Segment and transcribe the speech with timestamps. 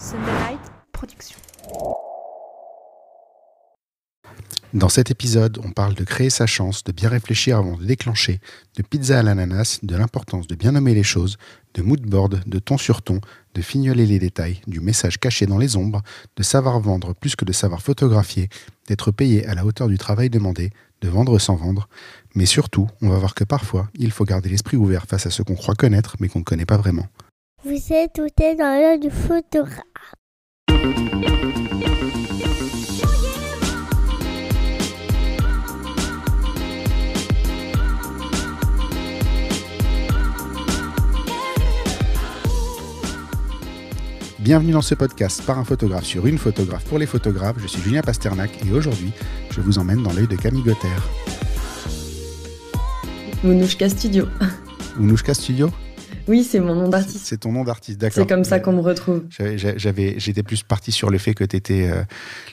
[0.00, 0.60] Sunderlight
[0.92, 1.36] Production.
[4.72, 8.40] Dans cet épisode, on parle de créer sa chance, de bien réfléchir avant de déclencher,
[8.78, 11.36] de pizza à l'ananas, de l'importance de bien nommer les choses,
[11.74, 13.20] de moodboard, de ton sur ton,
[13.54, 16.00] de fignoler les détails, du message caché dans les ombres,
[16.34, 18.48] de savoir vendre plus que de savoir photographier,
[18.88, 20.70] d'être payé à la hauteur du travail demandé,
[21.02, 21.90] de vendre sans vendre.
[22.34, 25.42] Mais surtout, on va voir que parfois, il faut garder l'esprit ouvert face à ce
[25.42, 27.06] qu'on croit connaître mais qu'on ne connaît pas vraiment.
[27.62, 29.84] Vous êtes tout est dans l'heure du photographe.
[44.38, 47.56] Bienvenue dans ce podcast par un photographe sur une photographe pour les photographes.
[47.58, 49.12] Je suis Julien Pasternak et aujourd'hui,
[49.50, 50.88] je vous emmène dans l'œil de Camille Gotter.
[53.44, 54.26] Mounouchka Studio.
[54.96, 55.70] Mounouchka Studio
[56.28, 57.26] Oui, c'est mon nom d'artiste.
[57.26, 58.14] C'est ton nom d'artiste, d'accord.
[58.22, 59.24] C'est comme ça qu'on me retrouve.
[59.30, 62.02] J'avais, j'étais plus parti sur le fait que t'étais euh,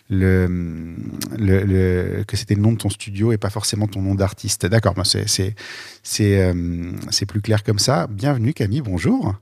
[0.10, 0.96] le,
[1.38, 4.66] le, le, que c'était le nom de ton studio et pas forcément ton nom d'artiste.
[4.66, 5.56] D'accord, ben c'est, c'est,
[6.04, 8.08] c'est, euh, c'est plus clair comme ça.
[8.08, 9.36] Bienvenue Camille, bonjour.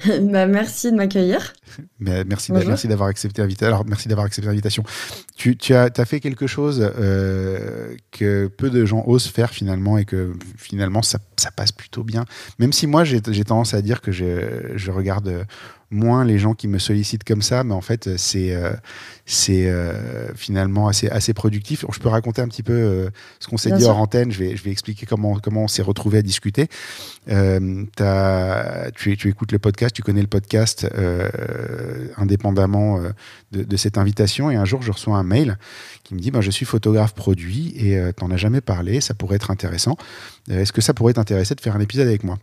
[0.22, 1.52] bah, merci de m'accueillir.
[2.00, 3.66] Mais merci, merci d'avoir accepté l'invitation.
[3.66, 4.82] Alors, merci d'avoir accepté l'invitation.
[5.36, 9.98] Tu, tu as, as, fait quelque chose euh, que peu de gens osent faire finalement
[9.98, 12.24] et que finalement ça, ça passe plutôt bien.
[12.58, 15.46] Même si moi j'ai tendance à dire que je, je regarde
[15.92, 18.72] moins les gens qui me sollicitent comme ça, mais en fait, c'est euh,
[19.26, 21.84] c'est euh, finalement assez, assez productif.
[21.92, 24.32] Je peux raconter un petit peu euh, ce qu'on s'est dit hors antenne.
[24.32, 26.68] Je vais, je vais expliquer comment, comment on s'est retrouvé à discuter.
[27.28, 30.86] As, tu, tu, écoutes le podcast, tu connais le podcast
[32.16, 33.00] indépendamment
[33.52, 34.50] de, de, cette invitation.
[34.50, 35.58] Et un jour, je reçois un mail
[36.02, 39.14] qui me dit bah, Je suis photographe produit et tu n'en as jamais parlé, ça
[39.14, 39.96] pourrait être intéressant.
[40.50, 42.38] Est-ce que ça pourrait t'intéresser de faire un épisode avec moi?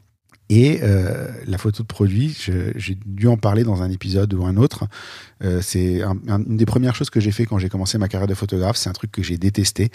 [0.50, 2.36] Et euh, la photo de produit,
[2.75, 4.86] j'ai dû en parler dans un épisode ou un autre.
[5.44, 8.08] Euh, c'est un, un, une des premières choses que j'ai fait quand j'ai commencé ma
[8.08, 8.78] carrière de photographe.
[8.78, 9.92] C'est un truc que j'ai détesté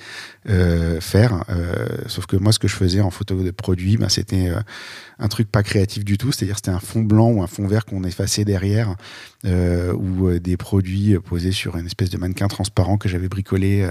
[0.49, 1.45] euh, faire.
[1.51, 4.53] Euh, sauf que moi, ce que je faisais en photo de produit, ben, c'était
[5.19, 6.33] un truc pas créatif du tout.
[6.33, 8.97] C'est-à-dire c'était un fond blanc ou un fond vert qu'on effaçait derrière,
[9.45, 13.89] ou des produits posés sur une espèce de mannequin transparent que j'avais bricolé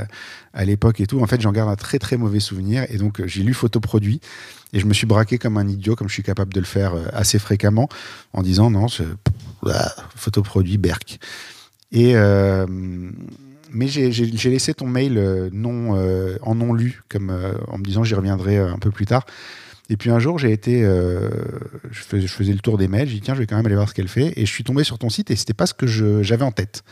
[0.53, 1.22] à l'époque et tout.
[1.22, 2.85] En fait, j'en garde un très très mauvais souvenir.
[2.90, 4.20] Et donc, j'ai lu photo produit.
[4.74, 6.94] Et je me suis braqué comme un idiot, comme je suis capable de le faire
[7.14, 7.90] assez fréquemment,
[8.34, 8.88] en disant non,
[10.16, 11.19] photoproduit Berk.
[11.94, 12.66] Et euh,
[13.72, 17.31] mais j'ai laissé ton mail euh, non, euh, en non lu, comme
[17.68, 19.25] en me disant j'y reviendrai un peu plus tard.
[19.90, 23.35] Et puis un jour, j'ai été, je, faisais, le tour des mails, j'ai dit tiens,
[23.35, 25.09] je vais quand même aller voir ce qu'elle fait, et je suis tombé sur ton
[25.09, 25.85] site et c'était pas ce que
[26.23, 26.84] j'avais en tête.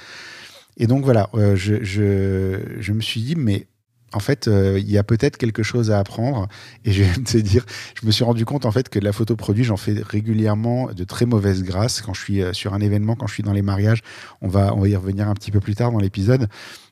[0.77, 3.65] Et donc voilà, je, je, me suis dit mais
[4.13, 6.47] en fait, euh, il y a peut-être quelque chose à apprendre.
[6.85, 7.65] Et je vais te dire,
[7.99, 10.91] je me suis rendu compte en fait que de la photo produit, j'en fais régulièrement
[10.91, 13.53] de très mauvaises grâces quand je suis euh, sur un événement, quand je suis dans
[13.53, 14.01] les mariages.
[14.41, 16.47] On va, on va y revenir un petit peu plus tard dans l'épisode.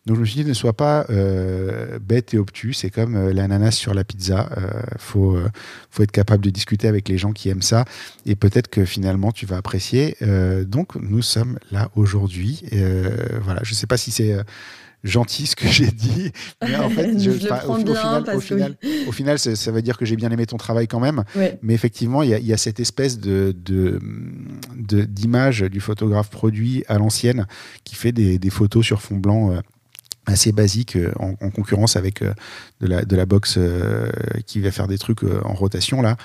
[0.06, 2.74] Donc je me suis dit, ne sois pas euh, bête et obtus.
[2.74, 4.50] C'est comme l'ananas sur la pizza.
[4.98, 5.38] Faut,
[5.92, 7.86] faut être capable de discuter avec les gens qui aiment ça.
[8.26, 10.16] Et peut-être que finalement, tu vas apprécier.
[10.66, 12.64] donc nous sommes là aujourd'hui.
[13.44, 14.36] voilà, je sais pas si c'est
[15.04, 16.32] gentil ce que j'ai dit.
[16.62, 18.78] Mais en fait, je, je au, au, final, au, final,
[19.08, 21.24] au final ça, ça, veut dire que j'ai bien aimé ton travail quand même.
[21.36, 21.58] Ouais.
[21.62, 23.56] Mais effectivement, il y, y, a cette espèce de,
[24.76, 27.48] d'image du photographe produit à l'ancienne
[27.84, 29.52] qui fait des, des, photos sur fond blanc.
[29.52, 29.60] Euh,
[30.26, 32.34] assez basique en, en, concurrence avec euh,
[32.82, 34.10] de, la, de la boxe euh,
[34.46, 36.18] qui va faire des trucs euh, en rotation là.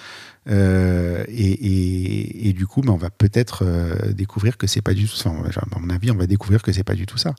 [0.49, 4.95] Euh, et, et, et, du coup, ben, on va peut-être euh, découvrir que c'est pas
[4.95, 5.17] du tout.
[5.17, 5.43] Enfin,
[5.73, 7.35] à mon avis, on va découvrir que c'est pas du tout ça.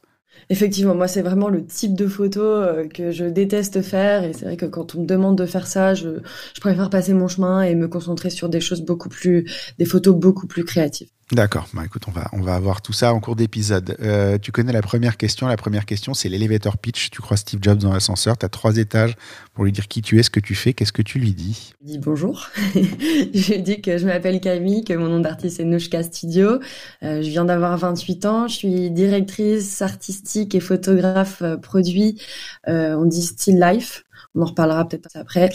[0.49, 4.45] Effectivement, moi c'est vraiment le type de photo euh, que je déteste faire et c'est
[4.45, 6.19] vrai que quand on me demande de faire ça, je,
[6.53, 10.15] je, préfère passer mon chemin et me concentrer sur des choses beaucoup plus, des photos
[10.15, 11.09] beaucoup plus créatives.
[11.31, 13.97] D'accord, bah écoute, on va, on va avoir tout ça en cours d'épisode.
[13.99, 17.09] Euh, tu connais la première question, la première question c'est l'elevator pitch.
[17.09, 19.15] Tu crois Steve Jobs dans l'ascenseur, tu as trois étages
[19.55, 21.73] pour lui dire qui tu es, ce que tu fais, qu'est-ce que tu lui dis?
[21.81, 25.63] Je dis bonjour, je lui dis que je m'appelle Camille, que mon nom d'artiste est
[25.63, 26.59] Nouchka Studio,
[27.01, 32.21] euh, je viens d'avoir 28 ans, je suis directrice artistique et photographe euh, produit,
[32.67, 35.49] on dit Still Life, on en reparlera peut-être après.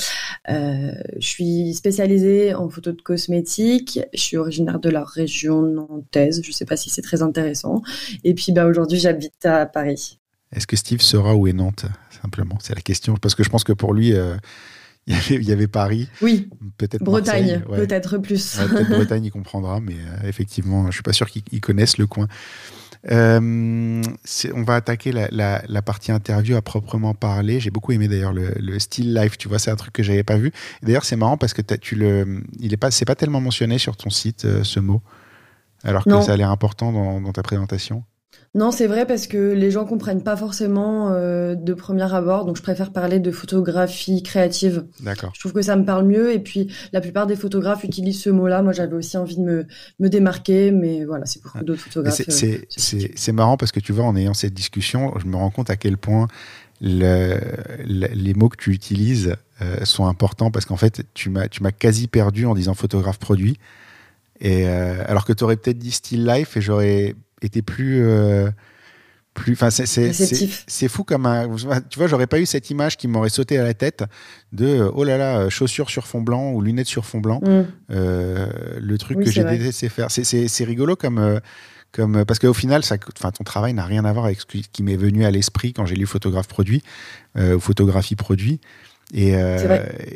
[0.49, 4.01] Euh, je suis spécialisée en photo de cosmétiques.
[4.13, 6.41] Je suis originaire de la région nantaise.
[6.43, 7.83] Je ne sais pas si c'est très intéressant.
[8.25, 10.19] Et puis, bah, aujourd'hui, j'habite à Paris.
[10.53, 11.87] Est-ce que Steve saura où est Nantes
[12.23, 13.17] Simplement, c'est la question.
[13.17, 14.15] Parce que je pense que pour lui.
[14.15, 14.37] Euh...
[15.07, 16.09] Il y, avait, il y avait, Paris.
[16.21, 16.51] Oui.
[16.77, 17.79] Peut-être Bretagne, ouais.
[17.79, 18.59] peut-être plus.
[18.59, 22.07] Ouais, peut-être Bretagne, il comprendra, mais euh, effectivement, je suis pas sûr qu'ils connaissent le
[22.07, 22.29] coin.
[23.11, 24.03] Euh,
[24.55, 27.59] on va attaquer la, la, la, partie interview à proprement parler.
[27.59, 29.37] J'ai beaucoup aimé d'ailleurs le, le style live.
[29.39, 30.53] Tu vois, c'est un truc que j'avais pas vu.
[30.83, 33.97] D'ailleurs, c'est marrant parce que tu le, il est pas, c'est pas tellement mentionné sur
[33.97, 35.01] ton site euh, ce mot,
[35.83, 36.23] alors que non.
[36.23, 38.05] ça a l'air important dans, dans ta présentation.
[38.53, 42.57] Non, c'est vrai parce que les gens comprennent pas forcément euh, de premier abord, donc
[42.57, 44.87] je préfère parler de photographie créative.
[45.01, 45.31] D'accord.
[45.35, 48.31] Je trouve que ça me parle mieux et puis la plupart des photographes utilisent ce
[48.31, 48.63] mot-là.
[48.63, 49.67] Moi, j'avais aussi envie de me,
[50.01, 52.23] me démarquer, mais voilà, c'est pour d'autres photographes.
[52.27, 55.51] C'est euh, c'est marrant parce que tu vois, en ayant cette discussion, je me rends
[55.51, 56.27] compte à quel point
[56.81, 57.39] le,
[57.87, 61.47] les mots que tu utilises euh, sont importants parce qu'en fait, tu m'as
[61.79, 63.59] quasi perdu en disant photographe produit.
[64.41, 68.51] Et alors que tu aurais peut-être dit still life et j'aurais était plus euh,
[69.35, 71.49] plus enfin c'est fou comme un
[71.89, 74.05] tu vois j'aurais pas eu cette image qui m'aurait sauté à la tête
[74.53, 77.41] de euh, oh là là chaussures sur fond blanc ou lunettes sur fond blanc.
[77.43, 77.63] Mm.
[77.93, 78.47] euh,
[78.81, 80.09] le truc que j'ai détesté faire.
[80.11, 81.41] C'est rigolo comme
[81.93, 84.83] comme parce qu'au final ça enfin ton travail n'a rien à voir avec ce qui
[84.83, 86.83] m'est venu à l'esprit quand j'ai lu photographe produit
[87.37, 88.61] ou photographie produit.
[89.15, 89.33] Et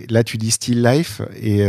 [0.09, 1.69] là tu dis still life et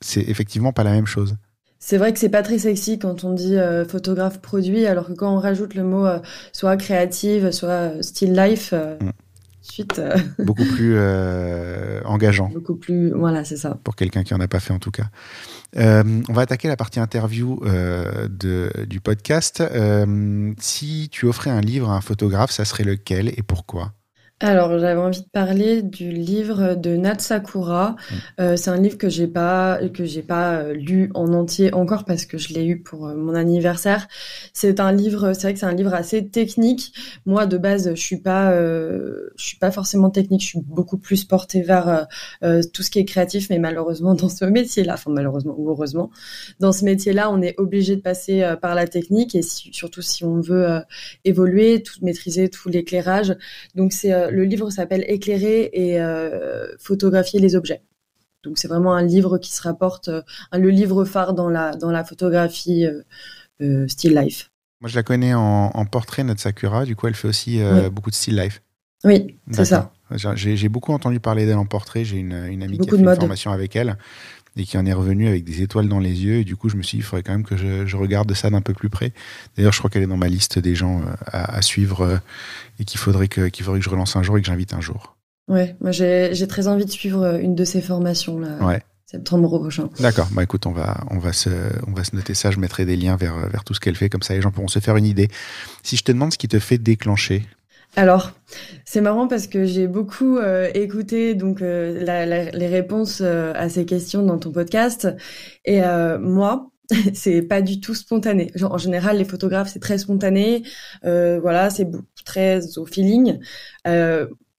[0.00, 1.36] c'est effectivement pas la même chose
[1.82, 5.12] c'est vrai que c'est pas très sexy quand on dit euh, photographe produit, alors que
[5.12, 6.18] quand on rajoute le mot euh,
[6.52, 9.10] soit créative, soit euh, still life, mm.
[9.62, 10.00] suite.
[10.38, 10.98] beaucoup plus
[12.04, 12.50] engageant.
[12.50, 13.78] Beaucoup plus, voilà, c'est ça.
[13.82, 15.06] Pour quelqu'un qui en a pas fait en tout cas.
[15.74, 19.62] on va attaquer la partie interview de, du podcast.
[20.58, 23.94] si tu offrais un livre à un photographe, ça serait lequel et pourquoi?
[24.42, 27.90] Alors, j'avais envie de parler du livre de Nat Sakura.
[27.90, 28.14] Mm.
[28.40, 32.06] Euh, c'est un livre que j'ai pas que j'ai pas euh, lu en entier encore
[32.06, 34.08] parce que je l'ai eu pour euh, mon anniversaire.
[34.54, 36.94] C'est un livre, c'est vrai que c'est un livre assez technique.
[37.26, 40.40] Moi, de base, je suis pas je suis pas forcément technique.
[40.40, 42.06] Je suis beaucoup plus portée vers
[42.72, 46.10] tout ce qui est créatif, mais malheureusement dans ce métier-là, enfin malheureusement ou heureusement,
[46.60, 50.40] dans ce métier-là, on est obligé de passer par la technique et surtout si on
[50.40, 50.80] veut
[51.24, 53.36] évoluer, tout maîtriser tout l'éclairage.
[53.74, 57.82] Donc c'est le livre s'appelle Éclairer et euh, photographier les objets.
[58.42, 60.22] Donc c'est vraiment un livre qui se rapporte, euh,
[60.52, 62.86] le livre phare dans la, dans la photographie
[63.60, 64.50] euh, still life.
[64.80, 67.60] Moi je la connais en, portrait, notre Sakura, du coup elle fait aussi
[67.92, 68.62] beaucoup de still life.
[69.04, 69.92] Oui, c'est ça.
[70.34, 73.14] J'ai beaucoup entendu parler d'elle en portrait, j'ai une, une, amie qui a fait une
[73.14, 73.98] formation avec elle
[74.56, 76.40] et qui en est revenue avec des étoiles dans les yeux.
[76.40, 78.50] Et du coup, je me suis dit, il faudrait quand même que je, regarde ça
[78.50, 79.12] d'un peu plus près.
[79.56, 82.20] D'ailleurs, je crois qu'elle est dans ma liste des gens à, suivre
[82.78, 84.80] et qu'il faudrait que, qu'il faudrait que je relance un jour et que j'invite un
[84.80, 85.16] jour.
[85.50, 88.56] Ouais, moi j'ai, très envie de suivre euh, une de ces formations là.
[88.64, 88.80] Ouais.
[89.04, 89.90] Septembre prochain.
[89.98, 90.28] D'accord.
[90.30, 91.50] Bah écoute, on va, on va se,
[91.88, 92.52] on va se noter ça.
[92.52, 94.68] Je mettrai des liens vers, vers tout ce qu'elle fait, comme ça les gens pourront
[94.68, 95.26] se faire une idée.
[95.82, 97.44] Si je te demande ce qui te fait déclencher.
[97.96, 98.32] Alors,
[98.84, 104.22] c'est marrant parce que j'ai beaucoup euh, écouté donc euh, les réponses à ces questions
[104.22, 105.08] dans ton podcast
[105.64, 105.80] et
[106.20, 106.70] moi,
[107.14, 108.52] c'est pas du tout spontané.
[108.62, 110.62] En général, les photographes, c'est très spontané.
[111.04, 111.88] Euh, voilà, c'est
[112.24, 113.38] très au feeling.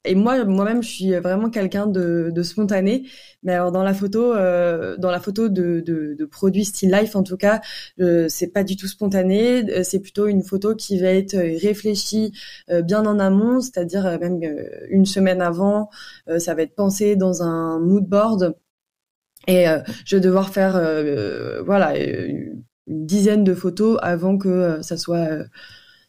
[0.05, 3.07] Euh, et moi, moi-même, je suis vraiment quelqu'un de, de, spontané.
[3.43, 7.15] Mais alors, dans la photo, euh, dans la photo de, de, de produits still life,
[7.15, 7.61] en tout cas,
[7.99, 9.63] euh, c'est pas du tout spontané.
[9.71, 12.33] Euh, c'est plutôt une photo qui va être réfléchie
[12.69, 14.39] euh, bien en amont, c'est-à-dire même
[14.89, 15.89] une semaine avant.
[16.37, 18.55] ça va être pensé dans un mood board
[19.47, 24.81] et euh, je vais devoir faire euh, voilà une dizaine de photos avant que euh,
[24.81, 25.27] ça soit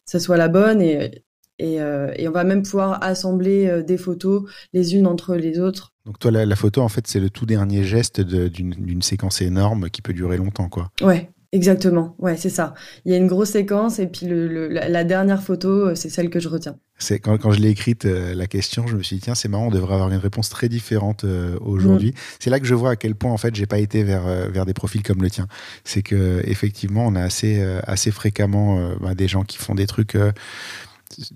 [0.05, 1.23] ça soit la bonne et
[1.59, 5.93] et, et, on va même pouvoir assembler des photos les unes entre les autres.
[6.05, 9.89] Donc toi, la, la photo, en fait, c'est le tout dernier geste d'une séquence énorme
[9.89, 10.91] qui peut durer longtemps, quoi.
[11.01, 12.73] Ouais, Exactement, ouais, c'est ça.
[13.05, 16.31] Il y a une grosse séquence et puis le, la, dernière photo, euh, c'est celle
[16.31, 16.77] que je retiens.
[16.97, 19.49] C'est quand, quand je l'ai écrite euh, la question, je me suis dit tiens c'est
[19.49, 22.09] marrant, on devrait avoir une réponse très différente euh, aujourd'hui.
[22.09, 22.13] Mm.
[22.39, 24.65] C'est là que je vois à quel point en fait j'ai pas été vers vers
[24.65, 25.47] des profils comme le tien.
[25.83, 30.17] C'est que effectivement on a assez assez fréquemment bah, des gens qui font des trucs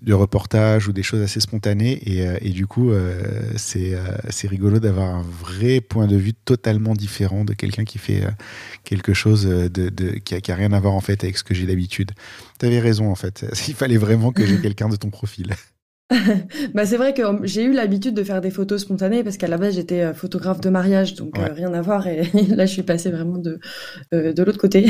[0.01, 1.99] de reportages ou des choses assez spontanées.
[2.05, 3.21] Et, euh, et du coup, euh,
[3.55, 7.97] c'est euh, c'est rigolo d'avoir un vrai point de vue totalement différent de quelqu'un qui
[7.97, 8.23] fait
[8.83, 11.43] quelque chose de, de qui, a, qui, a, rien à voir en fait avec ce
[11.43, 12.11] que j'ai d'habitude.
[12.59, 13.45] Tu avais raison en fait.
[13.67, 15.53] Il fallait vraiment que j'ai quelqu'un de ton profil.
[16.73, 19.57] bah c'est vrai que j'ai eu l'habitude de faire des photos spontanées parce qu'à la
[19.57, 23.37] base j'étais photographe de mariage donc rien à voir et là je suis passée vraiment
[23.37, 23.59] de
[24.13, 24.87] de l'autre côté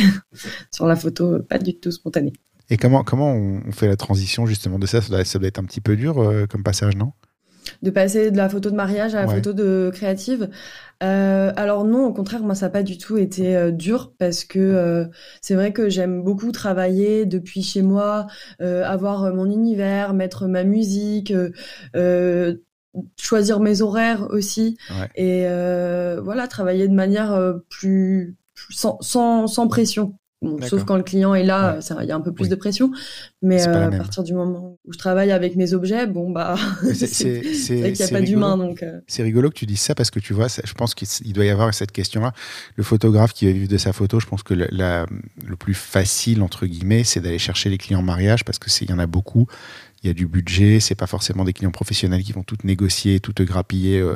[0.72, 2.34] sur la photo pas du tout spontanée.
[2.70, 5.02] Et comment, comment on fait la transition justement de ça?
[5.02, 7.14] Ça doit, être un petit peu dur euh, comme passage, non?
[7.82, 10.50] De passer de la photo de mariage à la photo de créative.
[11.04, 14.46] Euh, alors non, au contraire, moi ça n'a pas du tout été euh, dur parce
[14.46, 15.06] que
[15.42, 18.28] c'est vrai que j'aime beaucoup travailler depuis chez moi,
[18.60, 21.34] avoir mon univers, mettre ma musique,
[23.20, 24.78] choisir mes horaires aussi.
[25.16, 28.38] Et voilà travailler de manière plus,
[28.70, 30.16] sans, sans, sans pression
[30.62, 32.92] sauf quand le client est là, il y a un peu plus de pression.
[33.42, 36.56] Mais à partir du moment où je travaille avec mes objets, bon bah,
[36.94, 38.58] c'est qu'il n'y a pas d'humain.
[38.58, 41.46] Donc c'est rigolo que tu dises ça parce que tu vois, je pense qu'il doit
[41.46, 42.34] y avoir cette question-là.
[42.76, 46.42] Le photographe qui va vivre de sa photo, je pense que le, le plus facile
[46.42, 49.08] entre guillemets, c'est d'aller chercher les clients en mariage parce que il y en a
[49.08, 49.48] beaucoup
[50.04, 53.20] il y a du budget, c'est pas forcément des clients professionnels qui vont tout négocier,
[53.20, 54.16] tout te grappiller euh,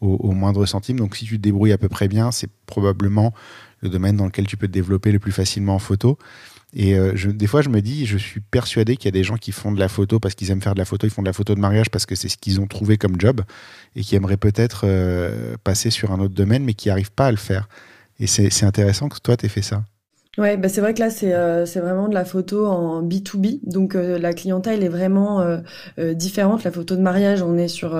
[0.00, 0.98] au, moindre centime.
[0.98, 3.32] Donc si tu te débrouilles à peu près bien, c'est probablement
[3.82, 6.18] le domaine dans lequel tu peux te développer le plus facilement en photo.
[6.74, 9.36] Et euh, des fois, je me dis, je suis persuadé qu'il y a des gens
[9.36, 11.26] qui font de la photo parce qu'ils aiment faire de la photo, ils font de
[11.26, 13.42] la photo de mariage parce que c'est ce qu'ils ont trouvé comme job
[13.94, 17.30] et qui aimeraient peut-être euh, passer sur un autre domaine mais qui n'arrivent pas à
[17.30, 17.68] le faire.
[18.18, 19.84] Et c'est intéressant que toi, tu aies fait ça.
[20.38, 23.60] Ouais, bah c'est vrai que là c'est euh, c'est vraiment de la photo en B2B,
[23.64, 26.64] donc euh, la clientèle est vraiment euh, différente.
[26.64, 27.92] La photo de mariage, on est sur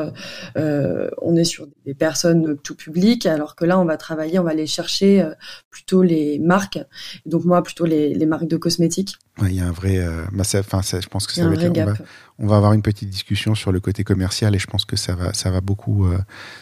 [0.57, 4.53] on est sur des personnes tout public, alors que là on va travailler, on va
[4.53, 5.23] aller chercher
[5.69, 6.79] plutôt les marques.
[7.27, 9.19] donc moi plutôt les, les marques de cosmétiques.
[9.39, 11.85] Ouais, il y a un vrai, bah enfin je pense que ça va être, on
[11.85, 11.95] va,
[12.39, 15.15] on va, avoir une petite discussion sur le côté commercial et je pense que ça
[15.15, 16.07] va ça va beaucoup,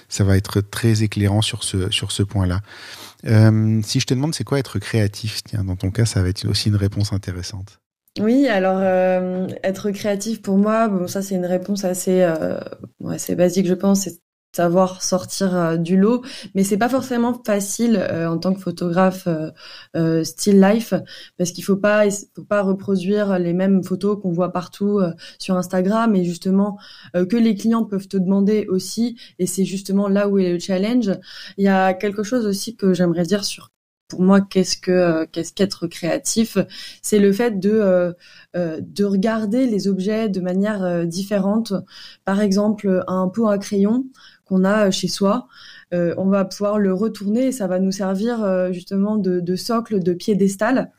[0.09, 2.61] ça va être très éclairant sur ce sur ce point-là.
[3.27, 6.29] Euh, si je te demande c'est quoi être créatif, tiens, dans ton cas, ça va
[6.29, 7.81] être aussi une réponse intéressante.
[8.19, 12.59] Oui, alors euh, être créatif pour moi, ça c'est une réponse assez, euh,
[13.09, 14.19] assez basique je pense, c'est
[14.53, 16.23] savoir sortir euh, du lot,
[16.55, 19.29] mais c'est pas forcément facile euh, en tant que photographe
[19.97, 20.93] euh, still life
[21.39, 25.01] parce qu'il faut pas faut pas reproduire les mêmes photos qu'on voit partout
[25.39, 26.79] sur Instagram et justement
[27.15, 31.11] que les clients peuvent te demander aussi et c'est justement là où est le challenge.
[31.57, 33.71] Il y a quelque chose aussi que j'aimerais dire sur
[34.09, 36.59] pour moi, qu'est-ce que qu'est-ce qu'être créatif
[37.01, 38.15] C'est le fait de
[38.55, 41.73] de regarder les objets de manière différente.
[42.25, 44.05] Par exemple, un pot à crayon
[44.51, 45.47] qu'on a euh, chez soi.
[45.93, 50.01] Euh, on va pouvoir le retourner et ça va nous servir euh, justement de, socle,
[50.01, 50.93] de piédestal,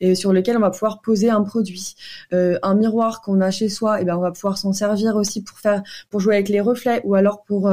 [0.00, 1.94] et sur lequel on va pouvoir poser un produit.
[2.32, 5.42] un miroir qu'on a chez soi, et eh ben on va pouvoir s'en servir aussi
[5.42, 7.72] pour faire, pour jouer avec les reflets, ou alors pour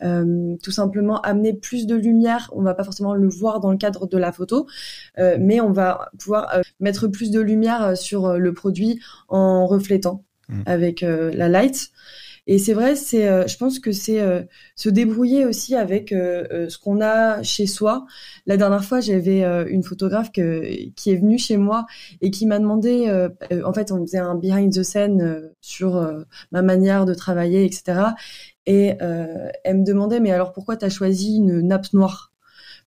[0.00, 2.50] tout simplement amener plus de lumière.
[2.52, 4.66] On va pas forcément le voir dans le cadre de la photo,
[5.16, 10.62] mais on va pouvoir mettre plus de lumière sur le produit en reflétant mmh.
[10.66, 11.90] avec la light.
[12.48, 14.42] Et c'est vrai, c'est, euh, je pense que c'est euh,
[14.74, 18.04] se débrouiller aussi avec euh, ce qu'on a chez soi.
[18.46, 21.86] La dernière fois, j'avais une photographe que, qui est venue chez moi
[22.20, 23.08] et qui m'a demandé,
[23.64, 28.14] en fait, on faisait un behind the scene sur ma manière de travailler, etc.
[28.66, 28.94] Et
[29.64, 32.31] elle me demandait, mais alors pourquoi tu as choisi une nappe noire?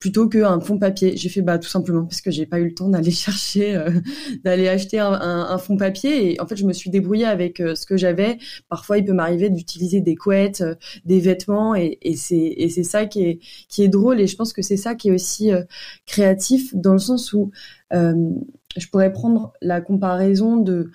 [0.01, 1.17] Plutôt qu'un fond papier.
[1.17, 3.91] J'ai fait bah tout simplement parce que j'ai pas eu le temps d'aller chercher, euh,
[4.45, 6.33] d'aller acheter un, un, fond papier.
[6.33, 8.39] Et en fait je me suis débrouillée avec euh, ce que j'avais.
[8.69, 11.75] Parfois il peut m'arriver d'utiliser des couettes, euh, des vêtements.
[11.75, 14.21] Et, c'est et c'est ça qui est qui est drôle.
[14.21, 15.51] Et je pense que c'est ça qui est aussi
[16.07, 17.51] créatif dans le sens où
[17.93, 20.91] je pourrais prendre la comparaison de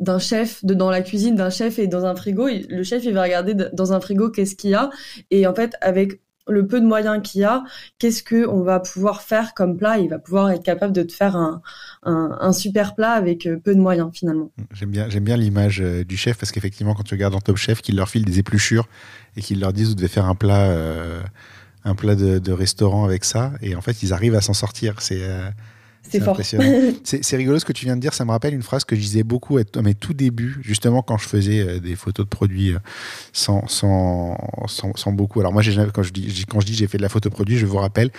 [0.00, 2.48] d'un chef de dans la cuisine d'un chef et dans un frigo.
[2.48, 4.90] Le chef il va regarder dans un frigo qu'est-ce qu'il y a.
[5.30, 7.64] Et en fait avec le peu de moyens qu'il y a,
[7.98, 9.98] qu'est-ce que on va pouvoir faire comme plat?
[9.98, 11.60] Il va pouvoir être capable de te faire un,
[12.02, 14.50] un, super plat avec euh, peu de moyens finalement.
[14.72, 17.56] J'aime bien, j'aime bien l'image euh, du chef parce qu'effectivement, quand tu regardes dans Top
[17.56, 18.88] Chef, qu'il leur file des épluchures
[19.36, 21.22] et qu'ils leur disent vous devez faire un plat, euh,
[21.84, 25.00] un plat de, restaurant avec ça, et en fait, ils arrivent à s'en sortir.
[25.00, 25.22] C'est
[26.08, 26.40] c'est fort.
[27.04, 28.14] c'est rigolo ce que tu viens de dire.
[28.14, 31.18] Ça me rappelle une phrase que je disais beaucoup à mes tout débuts, justement quand
[31.18, 32.78] je faisais euh, des photos de produits euh,
[33.32, 34.36] sans, sans,
[34.66, 35.40] sans, beaucoup.
[35.40, 37.66] Alors moi, quand je dis, quand je dis j'ai fait de la photo produit, je
[37.66, 38.10] vous rappelle,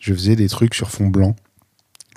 [0.00, 1.36] je faisais des trucs sur fond blanc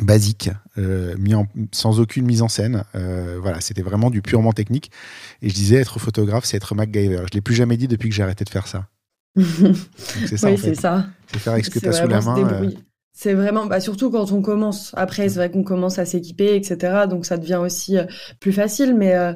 [0.01, 2.83] basique, euh, mis en, sans aucune mise en scène.
[2.93, 4.91] voilà, c'était vraiment du purement technique.
[5.41, 7.23] Et je disais être photographe, c'est être MacGyver.
[7.29, 8.87] Je l'ai plus jamais dit depuis que j'ai arrêté de faire ça.
[9.37, 10.49] c'est ça.
[10.49, 11.05] Oui, c'est ça.
[11.31, 12.71] C'est faire avec ce que tu as sous la main.
[13.13, 14.91] C'est vraiment, bah surtout quand on commence.
[14.95, 17.07] Après, c'est vrai qu'on commence à s'équiper, etc.
[17.09, 18.05] Donc ça devient aussi euh,
[18.39, 18.95] plus facile.
[18.95, 19.33] Mais euh,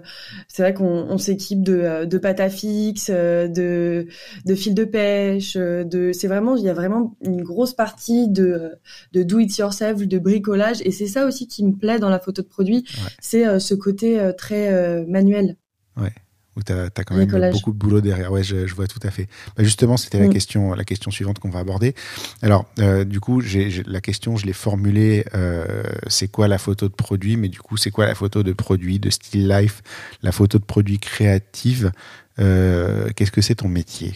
[0.48, 4.08] c'est vrai qu'on on, s'équipe de, euh, de pâte à fixe, de,
[4.46, 5.56] de fil de pêche.
[5.56, 8.72] De, c'est vraiment, il y a vraiment une grosse partie de,
[9.12, 10.78] de do it yourself, de bricolage.
[10.86, 12.86] Et c'est ça aussi qui me plaît dans la photo de produit.
[13.20, 15.58] C'est ce côté très manuel.
[15.98, 16.14] Ouais
[16.56, 18.32] où tu as, quand même beaucoup de boulot derrière.
[18.32, 19.28] Ouais, je, vois tout à fait.
[19.58, 20.34] Bah, justement, c'était la, mm.
[20.34, 21.96] question, la question suivante qu'on va aborder.
[22.42, 26.88] Alors, euh, du coup, j'ai, la question, je l'ai formulée, euh, c'est quoi la photo
[26.88, 27.38] de produit?
[27.38, 29.82] Mais du coup, c'est quoi la photo de produit, de still life,
[30.22, 31.92] la photo de produit créative?
[32.40, 34.14] Euh, Qu'est-ce que c'est ton métier?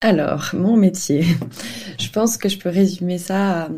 [0.00, 1.24] Alors, mon métier,
[1.98, 3.68] je pense que je peux résumer ça à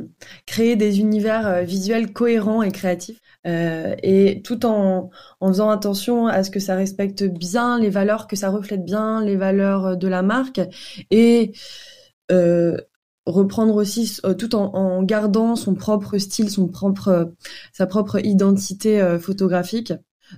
[0.44, 5.10] créer des univers visuels cohérents et créatifs euh, et tout en,
[5.40, 9.36] faisant attention à ce que ça respecte bien les valeurs, que ça reflète bien les
[9.36, 10.60] valeurs de la marque
[11.10, 11.52] et
[12.32, 12.76] euh,
[13.24, 17.32] reprendre aussi tout en, en, gardant son propre style, son propre,
[17.72, 19.92] sa propre identité photographique.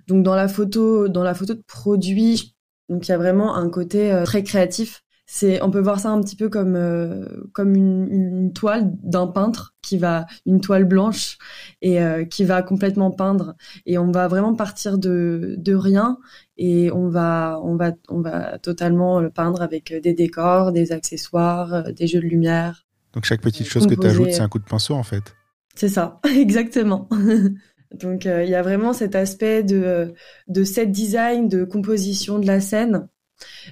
[0.07, 2.55] Donc dans la photo, dans la photo de produit,
[2.91, 6.23] donc il y a vraiment un côté très créatif c'est on peut voir ça un
[6.23, 11.37] petit peu comme euh, comme une, une toile d'un peintre qui va une toile blanche
[11.83, 13.55] et euh, qui va complètement peindre
[13.85, 16.17] et on va vraiment partir de de rien
[16.57, 21.75] et on va on va on va totalement le peindre avec des décors, des accessoires,
[21.75, 22.87] euh, des jeux de lumière.
[23.13, 25.37] Donc chaque petite chose que tu ajoutes, c'est un coup de pinceau en fait.
[25.75, 27.07] C'est ça, exactement.
[27.95, 30.15] Donc il y a vraiment cet aspect de
[30.49, 33.18] de set design, de composition de la scène euh,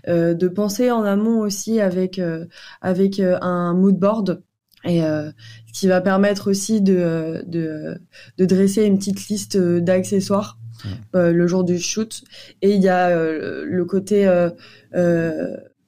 [0.06, 2.46] de penser en amont aussi avec euh,
[2.80, 4.42] avec euh, un mood board
[4.85, 5.02] et
[5.73, 8.00] qui va permettre aussi de, de,
[8.38, 10.61] de dresser une petite liste d'accessoires
[11.12, 12.23] le jour du shoot.
[12.62, 14.30] Et il y a le côté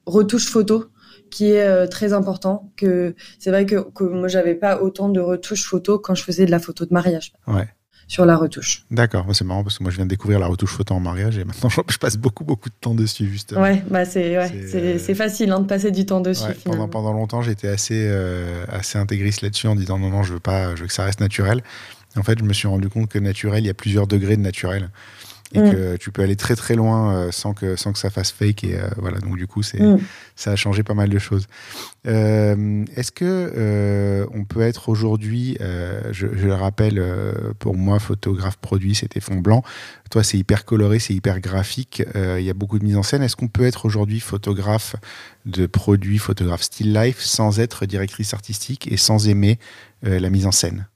[0.05, 0.87] retouche photo
[1.31, 2.73] qui est très important.
[2.77, 6.45] Que c'est vrai que, que moi j'avais pas autant de retouches photo quand je faisais
[6.45, 7.33] de la photo de mariage.
[7.47, 7.69] Ouais
[8.09, 8.85] sur la retouche.
[8.91, 11.37] D'accord, c'est marrant parce que moi je viens de découvrir la retouche photo en mariage
[11.37, 13.61] et maintenant je passe beaucoup beaucoup de temps dessus justement.
[13.61, 16.55] Ouais, bah c'est ouais, c'est facile hein, de passer du temps dessus.
[16.65, 20.41] pendant, pendant longtemps j'étais assez euh, assez intégriste là-dessus en disant non non je veux
[20.41, 21.63] pas je veux que ça reste naturel.
[22.17, 24.43] En fait je me suis rendu compte que naturel il y a plusieurs degrés de
[24.43, 24.89] naturel
[25.55, 25.73] et mm.
[25.73, 28.65] que tu peux aller très très loin euh, sans que sans que ça fasse fake
[28.65, 29.19] et euh, voilà.
[29.19, 29.99] Donc du coup c'est mm.
[30.37, 31.47] ça a changé pas mal de choses.
[32.07, 35.57] Euh, est-ce que on peut être aujourd'hui
[36.11, 37.03] je, je, le rappelle
[37.59, 39.63] pour moi photographe produit c'était fond blanc
[40.11, 43.23] toi c'est hyper coloré c'est hyper graphique il y a beaucoup de mise en scène.
[43.23, 44.97] Est-ce qu'on peut être aujourd'hui photographe
[45.47, 49.59] de produits photographe still life sans être directrice artistique et sans aimer
[50.03, 50.87] la mise en scène?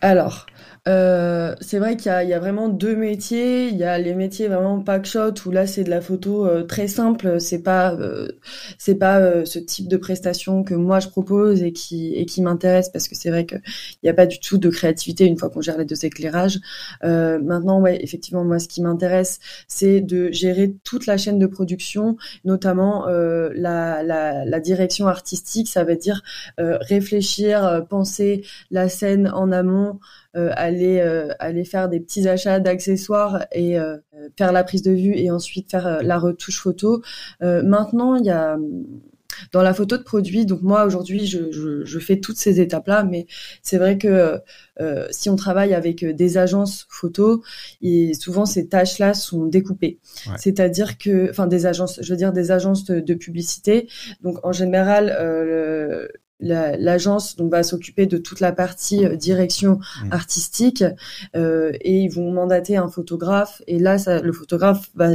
[0.00, 0.46] Alors
[0.86, 3.68] euh, c'est vrai qu'il y, y a, vraiment deux métiers.
[3.68, 6.62] Il y a les métiers vraiment pack shot où là c'est de la photo euh,
[6.62, 7.40] très simple.
[7.40, 8.28] C'est pas euh,
[8.76, 12.42] c'est pas euh, ce type de prestation que moi je propose et qui et qui
[12.42, 13.62] m'intéresse parce que c'est vrai qu'il
[14.02, 16.60] n'y a pas du tout de créativité une fois qu'on gère les deux éclairages.
[17.02, 22.16] maintenant, ouais, effectivement, moi ce qui m'intéresse c'est de gérer toute la chaîne de production,
[22.44, 25.68] notamment la, la, la, direction artistique.
[25.68, 26.22] Ça veut dire
[26.58, 29.98] réfléchir, penser la scène en amont.
[30.36, 33.98] Euh, aller euh, aller faire des petits achats d'accessoires et euh,
[34.36, 37.02] faire la prise de vue et ensuite faire la retouche photo.
[37.40, 38.56] maintenant, il y a
[39.52, 40.46] dans la photo de produit.
[40.46, 43.26] Donc moi aujourd'hui, je, je, je, fais toutes ces étapes-là, mais
[43.62, 44.40] c'est vrai que
[44.80, 47.42] euh, si on travaille avec des agences photo,
[47.82, 49.98] et souvent ces tâches-là sont découpées.
[50.36, 53.88] C'est-à-dire que, enfin des agences, je veux dire des agences de, de publicité.
[54.22, 56.08] Donc en général, euh,
[56.40, 60.12] l'agence donc va s'occuper de toute la partie euh, direction mmh.
[60.12, 60.84] artistique
[61.36, 65.10] euh, et ils vont mandater un photographe et là ça, le photographe va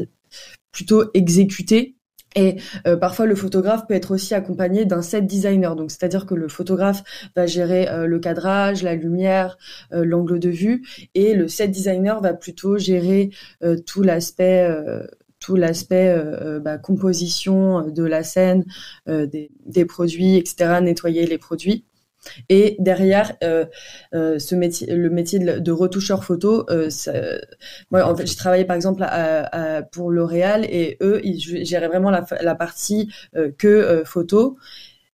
[0.72, 1.96] plutôt exécuter
[2.36, 5.76] et euh, parfois, le photographe peut être aussi accompagné d'un set designer.
[5.76, 7.02] Donc, c'est-à-dire que le photographe
[7.36, 9.58] va gérer le cadrage, la lumière,
[9.90, 13.32] l'angle de vue, et le set designer va plutôt gérer
[13.88, 14.70] tout l'aspect
[15.40, 18.66] tout l'aspect euh, euh, bah, composition de la scène,
[19.08, 21.86] euh, des, des, produits, etc., nettoyer les produits.
[22.50, 26.66] Et derrière, ce métier, le métier de, retoucheur photo,
[27.92, 32.12] moi, en fait, j'ai travaillé par exemple à, pour L'Oréal et eux, ils géraient vraiment
[32.12, 33.10] la, la partie
[33.58, 34.58] que photo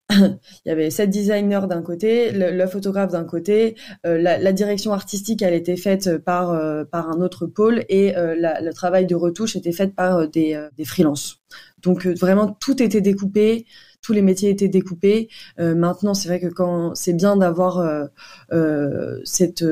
[0.11, 5.41] il y avait sept designers d'un côté, le, photographe d'un côté, euh, la, direction artistique
[5.41, 9.57] elle était faite par euh, par un autre pôle et euh, le travail de retouche
[9.57, 11.41] était fait par des des freelances.
[11.83, 13.67] Donc vraiment tout était découpé,
[14.05, 15.29] tous les métiers étaient découpés.
[15.59, 18.05] Euh, maintenant, c'est vrai que quand c'est bien d'avoir euh,
[18.53, 19.65] euh, cette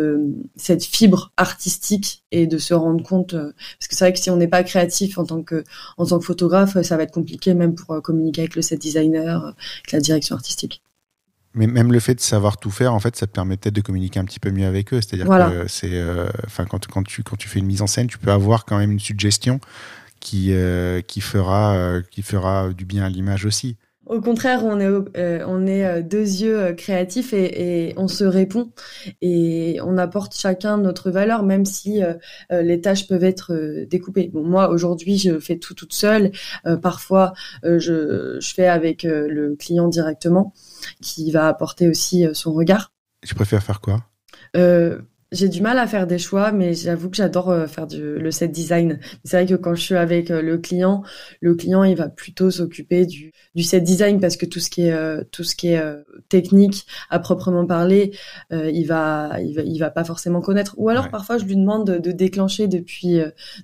[0.56, 4.36] cette fibre artistique et de se rendre compte, parce que c'est vrai que si on
[4.36, 5.62] n'est pas créatif en tant que
[5.98, 9.44] en tant que photographe, ça va être compliqué même pour communiquer avec le set designer,
[9.44, 10.82] avec la direction artistique.
[11.54, 13.82] Mais même le fait de savoir tout faire, en fait, ça te permet peut-être de
[13.82, 15.02] communiquer un petit peu mieux avec eux.
[15.02, 16.02] C'est-à-dire que c'est,
[16.46, 18.78] enfin, quand, quand, tu quand tu fais une mise en scène, tu peux avoir quand
[18.78, 19.60] même une suggestion
[20.20, 20.54] qui
[21.06, 23.76] qui fera qui fera du bien à l'image aussi.
[24.06, 28.08] Au contraire, on est, euh, on est euh, deux yeux euh, créatifs et, et, on
[28.08, 28.72] se répond
[29.20, 32.00] et on apporte chacun notre valeur, même si
[32.50, 33.54] les tâches peuvent être
[33.88, 34.30] découpées.
[34.32, 36.32] Bon, moi aujourd'hui, je fais tout toute seule.
[36.80, 40.52] parfois, je, je, fais avec le client directement,
[41.00, 42.92] qui va apporter aussi son regard.
[43.24, 44.04] Tu préfères faire quoi?
[45.32, 48.30] J'ai du mal à faire des choix, mais j'avoue que j'adore euh, faire du, le
[48.30, 49.00] set design.
[49.24, 51.02] C'est vrai que quand je suis avec euh, le client,
[51.40, 54.82] le client il va plutôt s'occuper du, du set design parce que tout ce qui
[54.82, 55.82] est euh, tout ce qui est
[56.28, 58.12] technique à proprement parler,
[58.50, 60.74] il va il va il va pas forcément connaître.
[60.76, 63.20] Ou alors parfois je lui demande de, de déclencher depuis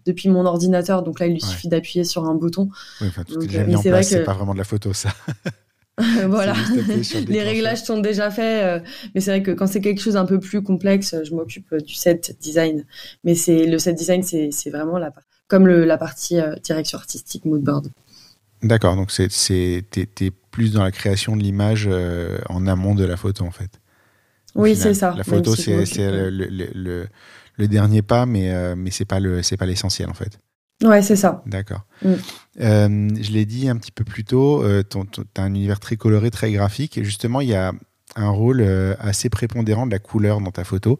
[0.06, 1.02] depuis mon ordinateur.
[1.02, 2.70] Donc là il lui suffit d'appuyer sur un bouton.
[3.00, 4.08] Oui, enfin, tout est déjà mis en place.
[4.08, 5.10] C'est pas vraiment de la photo ça.
[6.28, 6.54] voilà,
[7.28, 10.26] les réglages sont déjà faits, euh, mais c'est vrai que quand c'est quelque chose un
[10.26, 12.84] peu plus complexe, je m'occupe euh, du set design.
[13.24, 15.12] Mais c'est le set design, c'est vraiment la
[15.48, 17.88] comme le, la partie euh, direction artistique, mood board.
[18.62, 23.04] D'accord, donc c'est, c'est, t'es, plus dans la création de l'image euh, en amont de
[23.04, 23.80] la photo en fait.
[24.56, 25.14] Au Oui, c'est ça.
[25.16, 27.08] La photo, si c'est, le-
[27.56, 30.38] le dernier pas, mais, euh, mais c'est pas le, c'est pas l'essentiel en fait.
[30.84, 31.42] Ouais, c'est ça.
[31.46, 31.84] D'accord.
[32.02, 32.12] Mm.
[32.60, 35.96] Euh, je l'ai dit un petit peu plus tôt, euh, ton- t'as un univers très
[35.96, 36.96] coloré, très graphique.
[36.98, 37.72] Et justement, il y a
[38.16, 40.98] un rôle euh, assez prépondérant de la couleur dans ta photo.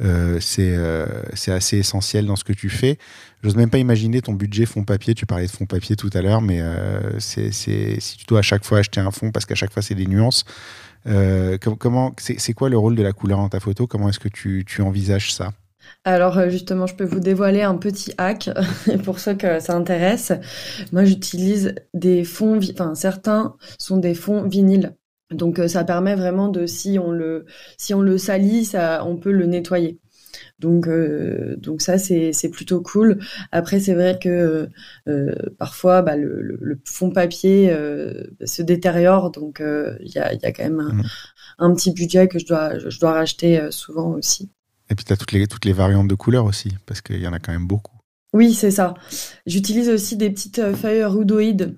[0.00, 2.98] Euh, c'est assez essentiel dans ce que tu fais.
[3.42, 5.14] J'ose même pas imaginer ton budget fond papier.
[5.14, 6.60] Tu parlais de fond papier tout à l'heure, mais
[7.18, 9.94] c'est si tu dois à chaque fois acheter un fond, parce qu'à chaque fois c'est
[9.94, 10.44] des nuances.
[11.04, 13.86] com- comment c'est c'est quoi le rôle de la couleur dans ta photo?
[13.86, 15.52] Comment est-ce que tu, tu envisages ça?
[16.06, 18.48] Alors euh, justement, je peux vous dévoiler un petit hack
[19.04, 20.32] pour ceux que ça intéresse.
[20.92, 24.94] Moi, j'utilise des fonds, enfin certains sont des fonds vinyles.
[25.32, 27.46] Donc euh, ça permet vraiment de si on le
[27.78, 29.98] si on le salit, ça on peut le nettoyer.
[30.60, 33.20] Donc euh, donc ça c'est c'est plutôt cool.
[33.52, 34.68] Après c'est vrai que
[35.08, 40.18] euh, parfois bah, le, le, le fond papier euh, se détériore donc euh, il y
[40.18, 41.10] a il y a quand même un, Mhm.
[41.58, 44.50] un petit budget que je dois je dois racheter souvent aussi.
[44.90, 47.26] Et puis tu as toutes les, toutes les variantes de couleurs aussi, parce qu'il y
[47.26, 47.96] en a quand même beaucoup.
[48.32, 48.94] Oui, c'est ça.
[49.46, 51.76] J'utilise aussi des petites euh, feuilles rhudoïdes.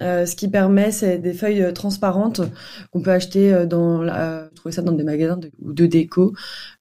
[0.00, 2.40] Euh, ce qui permet, c'est des feuilles euh, transparentes
[2.90, 6.34] qu'on peut acheter dans la, trouvez ça dans des magasins de, ou de déco,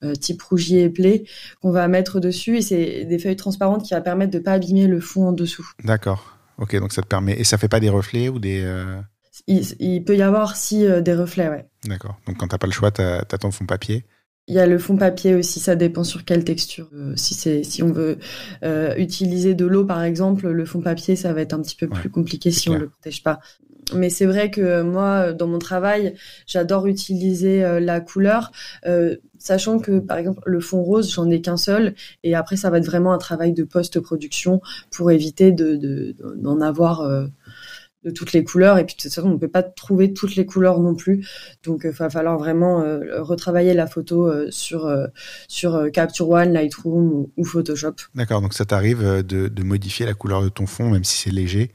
[0.03, 1.25] euh, type Rougier et Play,
[1.61, 2.57] qu'on va mettre dessus.
[2.57, 5.67] Et c'est des feuilles transparentes qui va permettre de pas abîmer le fond en dessous.
[5.83, 6.37] D'accord.
[6.57, 7.33] Ok, donc ça te permet.
[7.37, 8.61] Et ça fait pas des reflets ou des.
[8.63, 9.01] euh,
[9.47, 11.65] Il, il peut y avoir si des reflets, ouais.
[11.85, 12.17] D'accord.
[12.27, 14.05] Donc quand t'as pas le choix, t'as as ton fond papier.
[14.47, 16.89] Il y a le fond papier aussi, ça dépend sur quelle texture.
[16.93, 18.17] Euh, si c'est si on veut
[18.63, 21.87] euh, utiliser de l'eau par exemple, le fond papier ça va être un petit peu
[21.89, 23.39] Ouais, plus compliqué si on le protège pas.
[23.93, 26.15] Mais c'est vrai que euh, moi dans mon travail,
[26.47, 28.51] j'adore utiliser euh, la couleur
[29.37, 32.77] sachant que par exemple le fond rose, j'en ai qu'un seul et après ça va
[32.77, 37.01] être vraiment un travail de post-production pour éviter de de- d'en avoir
[38.03, 40.35] de toutes les couleurs et puis de toute façon on ne peut pas trouver toutes
[40.35, 41.27] les couleurs non plus
[41.63, 45.05] donc il va falloir vraiment euh, retravailler la photo euh, sur euh,
[45.47, 47.93] sur euh, Capture One, Lightroom ou, ou Photoshop.
[48.15, 48.41] D'accord.
[48.41, 51.29] Donc ça t'arrive euh, de, de modifier la couleur de ton fond, même si c'est
[51.31, 51.71] léger,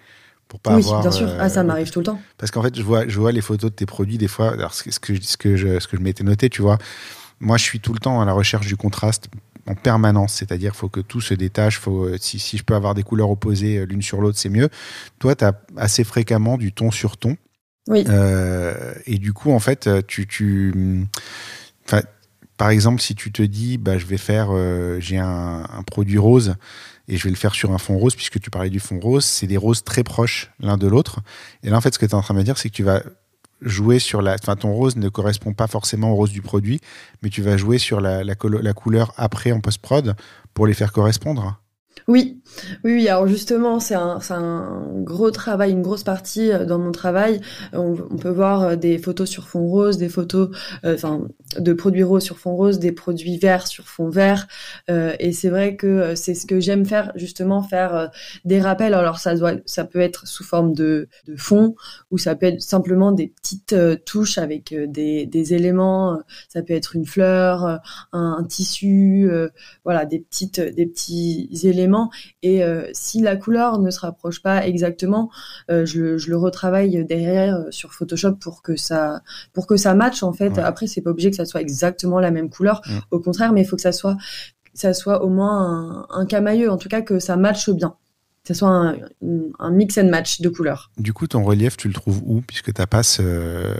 [0.48, 1.00] pour pas oui, avoir.
[1.02, 1.28] bien sûr.
[1.28, 2.20] euh, ah ça m'arrive tout le temps.
[2.38, 4.52] Parce qu'en fait, je vois, je vois les photos de tes produits des fois.
[4.52, 6.62] Alors, ce que, ce que, je- ce que je, ce que je m'étais noté, tu
[6.62, 6.78] vois,
[7.40, 9.28] moi, je suis tout le temps à la recherche du contraste
[9.66, 10.34] en permanence.
[10.34, 11.78] C'est-à-dire, il faut que tout se détache.
[11.78, 14.48] Faut, euh, si, si je peux avoir des couleurs opposées euh, l'une sur l'autre, c'est
[14.48, 14.68] mieux.
[15.18, 17.36] Toi, tu as assez fréquemment du ton sur ton.
[17.88, 18.04] Oui.
[18.08, 20.26] Euh, et du coup, en fait, tu.
[20.26, 21.06] tu
[21.84, 22.02] enfin,
[22.56, 26.18] par exemple, si tu te dis, bah, je vais faire, euh, j'ai un, un produit
[26.18, 26.54] rose
[27.08, 29.24] et je vais le faire sur un fond rose, puisque tu parlais du fond rose,
[29.24, 31.20] c'est des roses très proches l'un de l'autre.
[31.62, 32.74] Et là, en fait, ce que tu es en train de me dire, c'est que
[32.74, 33.02] tu vas
[33.60, 34.34] jouer sur la.
[34.34, 36.80] Enfin, ton rose ne correspond pas forcément au rose du produit,
[37.22, 40.14] mais tu vas jouer sur la, la, couleur après en post-prod
[40.54, 41.60] pour les faire correspondre?
[42.08, 42.40] Oui,
[42.84, 43.08] oui, oui.
[43.08, 44.18] Alors justement, c'est un,
[44.98, 47.40] gros travail, une grosse partie euh, dans mon travail.
[47.72, 50.50] On, on peut voir euh, des photos sur fond rose, des photos,
[50.84, 51.26] euh, enfin,
[51.58, 54.46] de produits roses sur fond rose, des produits verts sur fond vert.
[54.90, 58.06] Euh, et c'est vrai que euh, c'est ce que j'aime faire, justement, faire euh,
[58.44, 58.94] des rappels.
[58.94, 61.74] Alors ça doit, ça peut être sous forme de, fond,
[62.10, 66.18] ou ça peut être simplement des petites euh, touches avec euh, des, éléments.
[66.48, 67.76] Ça peut être une fleur, euh,
[68.12, 69.48] un, tissu, euh,
[69.84, 72.10] voilà, des petites, des petits éléments.
[72.62, 75.30] Euh, si la couleur ne se rapproche pas exactement,
[75.70, 79.76] euh, je, le- je le retravaille derrière euh, sur Photoshop pour que ça, pour que
[79.76, 80.50] ça matche en fait.
[80.50, 80.60] Ouais.
[80.62, 82.80] Après, c'est pas obligé que ça soit exactement la même couleur.
[83.10, 84.16] Au contraire, mais il faut que ça soit,
[84.64, 87.94] que ça soit au moins un, un camailleux, en tout cas que ça matche bien.
[88.44, 88.96] Que ça soit un,
[89.58, 90.92] un mix and match de couleurs.
[90.98, 93.72] Du coup, ton relief, tu le trouves où Puisque tu n'as pas ce,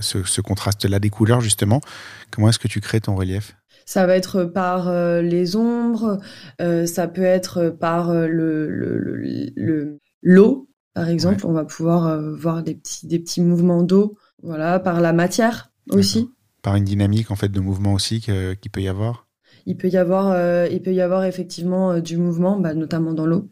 [0.00, 1.82] ce, ce contraste-là des couleurs, justement?
[2.30, 3.54] Comment est-ce que tu crées ton relief?
[3.86, 6.18] Ça va être par euh, les ombres,
[6.60, 11.46] euh, ça peut être par euh, le le le- le- l'eau, par exemple.
[11.46, 16.30] On va pouvoir voir des petits des petits mouvements d'eau, voilà, par la matière aussi.
[16.62, 19.26] Par une dynamique en fait de mouvement aussi qu'il peut y avoir
[19.66, 20.34] Il peut y avoir
[20.70, 23.48] il peut y avoir effectivement du mouvement, bah, notamment dans l'eau.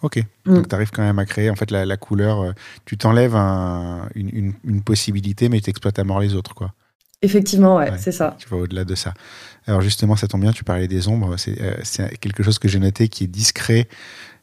[0.00, 0.22] Ok.
[0.46, 0.54] Mm.
[0.54, 2.54] Donc tu arrives quand même à créer en fait la, la couleur.
[2.84, 6.72] tu t'enlèves un- une, une- une possibilité, mais tu exploites à mort les autres, quoi.
[7.22, 7.98] Effectivement, ouais, Ouais.
[7.98, 8.36] c'est ça.
[8.38, 9.12] Tu vas au-delà de ça.
[9.66, 11.36] Alors justement, ça tombe bien, tu parlais des ombres.
[11.36, 13.88] C'est euh, quelque chose que j'ai noté qui est discret.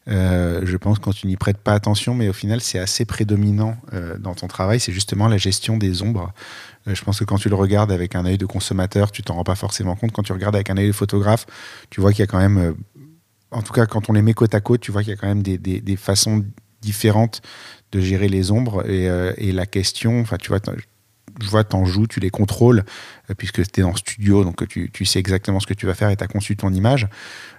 [0.08, 3.76] euh, je pense quand tu n'y prêtes pas attention, mais au final, c'est assez prédominant
[3.94, 4.80] euh, dans ton travail.
[4.80, 6.32] C'est justement la gestion des ombres.
[6.86, 9.44] Je pense que quand tu le regardes avec un œil de consommateur, tu t'en rends
[9.44, 10.12] pas forcément compte.
[10.12, 11.48] Quand tu regardes avec un œil de photographe,
[11.90, 12.76] tu vois qu'il y a quand même,
[13.52, 15.18] en tout cas, quand on les met côte à côte, tu vois qu'il y a
[15.18, 16.46] quand même des, des- des façons
[16.82, 17.42] différente
[17.92, 19.06] de gérer les ombres et,
[19.38, 20.60] et la question, enfin tu vois,
[21.42, 22.84] je vois, t'en joues, tu les contrôles,
[23.30, 25.94] euh, puisque tu es en studio, donc tu, tu, sais exactement ce que tu vas
[25.94, 27.08] faire et tu as conçu ton image.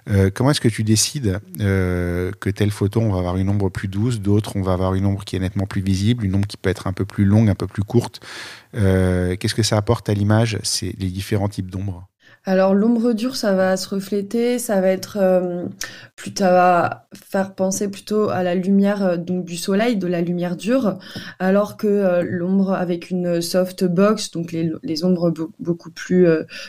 [0.09, 3.71] Euh, comment est-ce que tu décides euh, que telle photo, on va avoir une ombre
[3.71, 6.47] plus douce, d'autres, on va avoir une ombre qui est nettement plus visible, une ombre
[6.47, 8.21] qui peut être un peu plus longue, un peu plus courte
[8.73, 12.07] Qu'est-ce que ça apporte à l'image, c'est les différents types d'ombres?
[12.47, 15.67] Alors l'ombre dure, ça va se refléter, ça va être euh,
[16.15, 20.21] plus, ça va faire penser plutôt à la lumière euh, donc du soleil, de la
[20.21, 20.99] lumière dure,
[21.39, 26.27] alors que euh, l'ombre avec une soft box, donc les, les ombres beaucoup plus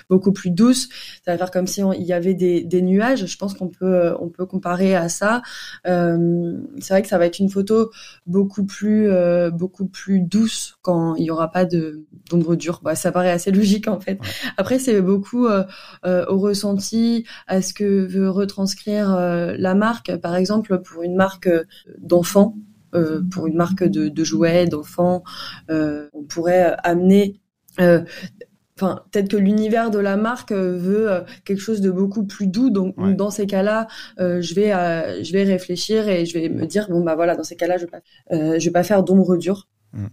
[0.10, 0.90] beaucoup plus douces,
[1.24, 3.26] ça va faire comme si il y avait des, des nuages.
[3.26, 5.42] Je pense qu'on peut on peut comparer à ça.
[5.86, 7.92] c'est vrai que ça va être une photo
[8.26, 9.10] beaucoup plus
[9.54, 12.80] beaucoup plus douce quand il y aura pas de d'ombre dure.
[12.84, 14.20] Bah, ça paraît assez logique en fait.
[14.58, 15.67] Après c'est beaucoup euh,
[16.04, 20.16] au ressenti, à ce que veut retranscrire euh, la marque.
[20.18, 21.50] Par exemple, pour une marque
[21.98, 22.56] d'enfants,
[22.96, 25.24] euh, pour une marque de, de jouets d'enfants,
[25.70, 27.40] on pourrait amener
[27.80, 32.96] enfin peut-être que l'univers de la marque veut quelque chose de beaucoup plus doux donc
[33.16, 37.16] dans ces cas-là je vais je vais réfléchir et je vais me dire bon bah
[37.16, 38.02] voilà dans ces cas-là je vais pas
[38.32, 40.08] je vais pas faire d'ombre dure mm.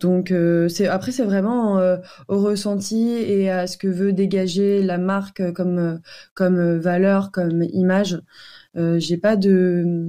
[0.00, 1.96] Donc euh, c'est après c'est vraiment euh,
[2.28, 6.00] au ressenti et à ce que veut dégager la marque comme
[6.34, 8.20] comme valeur, comme image.
[8.76, 10.06] Euh, j'ai pas de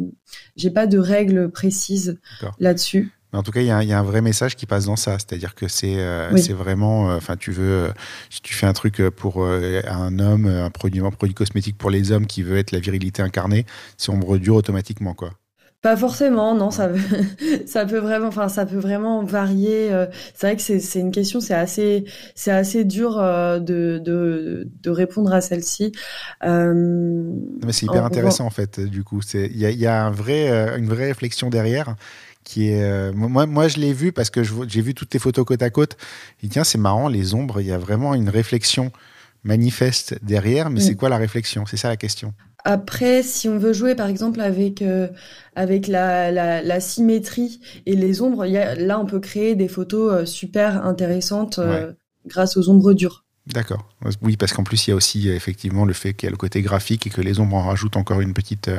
[0.55, 2.19] j'ai pas de règles précises
[2.59, 3.11] là-dessus.
[3.33, 5.55] en tout cas, il y, y, a un vrai message qui passe dans ça, c'est-à-dire
[5.55, 5.97] que c'est
[6.37, 7.91] c'est vraiment, enfin, tu veux,
[8.29, 12.11] si tu fais un truc pour un homme, un produit, un produit cosmétique pour les
[12.11, 13.65] hommes qui veut être la virilité incarnée,
[13.97, 15.31] c'est ombre dure automatiquement, quoi.
[15.83, 16.89] Pas forcément, non, ça,
[17.67, 19.93] ça peut vraiment, enfin, ça peut vraiment varier.
[19.93, 24.67] Euh, c'est vrai que c'est une question, c'est assez, c'est assez dur euh, de, de,
[24.81, 25.91] de répondre à celle-ci.
[26.43, 26.73] Euh,
[27.63, 28.79] mais c'est hyper intéressant en fait.
[28.79, 31.95] Du coup, c'est il y a, y a un vrai, une vraie réflexion derrière
[32.43, 35.61] qui est moi moi je l'ai vu parce que j'ai vu toutes tes photos côte
[35.61, 35.97] à côte
[36.41, 38.93] et tiens c'est marrant les ombres il y a vraiment une réflexion
[39.43, 40.95] manifeste derrière mais c'est mm.
[40.95, 41.65] quoi la réflexion?
[41.65, 42.33] C'est ça la question
[42.67, 45.07] après, si on veut jouer par exemple avec euh,
[45.55, 50.11] avec la, la, symétrie et les ombres, y a, là on peut créer des photos
[50.11, 51.93] euh, super intéressantes euh,
[52.25, 53.23] grâce aux ombres dures.
[53.45, 53.87] D'accord.
[54.21, 56.35] Oui, parce qu'en plus il y a aussi effectivement le fait qu'il y a le
[56.35, 58.69] côté graphique et que les ombres en rajoutent encore une petite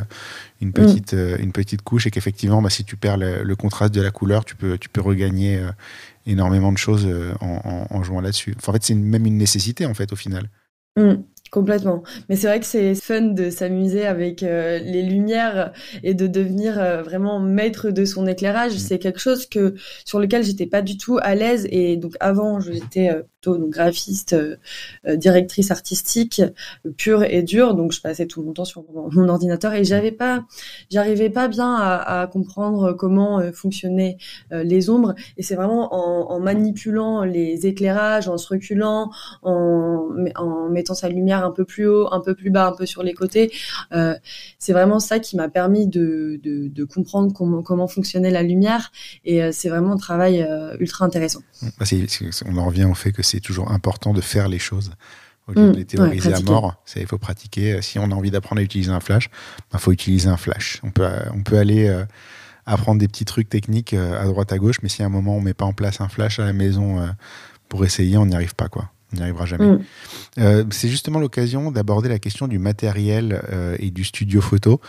[0.61, 1.37] une petite mm.
[1.41, 4.55] une petite couche et qu'effectivement bah, si tu perds le, contraste de la couleur, tu
[4.55, 5.63] peux tu peux regagner
[6.27, 7.09] énormément de choses
[7.41, 8.55] en, en, jouant là-dessus.
[8.67, 10.51] en fait, c'est même une nécessité en fait au final.
[10.99, 11.23] Mm.
[11.51, 12.03] Complètement.
[12.29, 16.79] Mais c'est vrai que c'est fun de s'amuser avec euh, les lumières et de devenir
[16.79, 18.75] euh, vraiment maître de son éclairage.
[18.75, 18.79] Mm.
[18.79, 22.61] C'est quelque chose que sur lequel j'étais pas du tout à l'aise et donc avant
[22.61, 24.35] j'étais euh, plutôt donc, graphiste,
[25.07, 26.43] directrice artistique
[26.97, 27.75] pure et dure.
[27.75, 30.45] Donc je passais tout mon temps sur mon, ordinateur et j'avais pas,
[30.91, 34.17] j'arrivais pas bien à, à, comprendre comment fonctionnaient
[34.51, 35.15] les ombres.
[35.37, 39.11] Et c'est vraiment en, en, manipulant les éclairages, en se reculant,
[39.43, 42.87] en, en mettant sa lumière un peu plus haut, un peu plus bas, un peu
[42.87, 43.53] sur les côtés.
[43.93, 44.15] Euh,
[44.59, 48.91] c'est vraiment ça qui m'a permis de, de, comprendre comment, comment fonctionnait la lumière.
[49.25, 51.41] Et euh, c'est vraiment un travail euh, ultra intéressant.
[51.79, 51.87] Bah,
[52.47, 54.93] on en revient au fait que c'est toujours important de faire les choses
[55.47, 55.87] au lieu de les mmh.
[55.87, 56.83] théoriser à mort.
[56.97, 57.81] Il faut pratiquer.
[57.81, 60.81] Si on a envie d'apprendre à utiliser un flash, il bah, faut utiliser un flash.
[60.83, 61.91] On peut, on peut aller
[62.67, 65.41] apprendre des petits trucs techniques à droite à gauche, mais si à un moment on
[65.41, 67.09] met pas en place un flash à la maison
[67.69, 68.69] pour essayer, on n'y arrive pas.
[68.69, 68.91] quoi.
[69.13, 69.67] On n'y arrivera jamais.
[69.67, 69.85] Mm.
[70.39, 74.81] Euh, c'est justement l'occasion d'aborder la question du matériel euh, et du studio photo,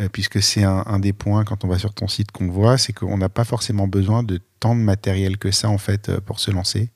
[0.00, 2.76] euh, puisque c'est un, un, des points quand on va sur ton site qu'on voit,
[2.76, 6.40] c'est qu'on n'a pas forcément besoin de tant de matériel que ça en fait pour
[6.40, 6.90] se lancer.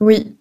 [0.00, 0.37] Oui,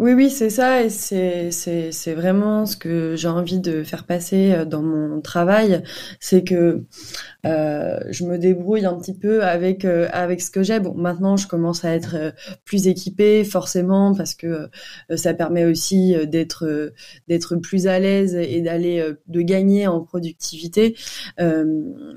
[0.00, 4.04] oui, oui, c'est ça, et c'est, c'est, c'est vraiment ce que j'ai envie de faire
[4.06, 5.82] passer euh, dans mon travail,
[6.20, 6.84] c'est que
[7.44, 10.80] euh, je me débrouille un petit peu avec euh, avec ce que j'ai.
[10.80, 12.32] Bon, maintenant, je commence à être
[12.64, 14.70] plus équipée, forcément, parce que
[15.16, 16.92] ça permet aussi d'être
[17.28, 20.96] d'être plus à l'aise et d'aller de gagner en productivité.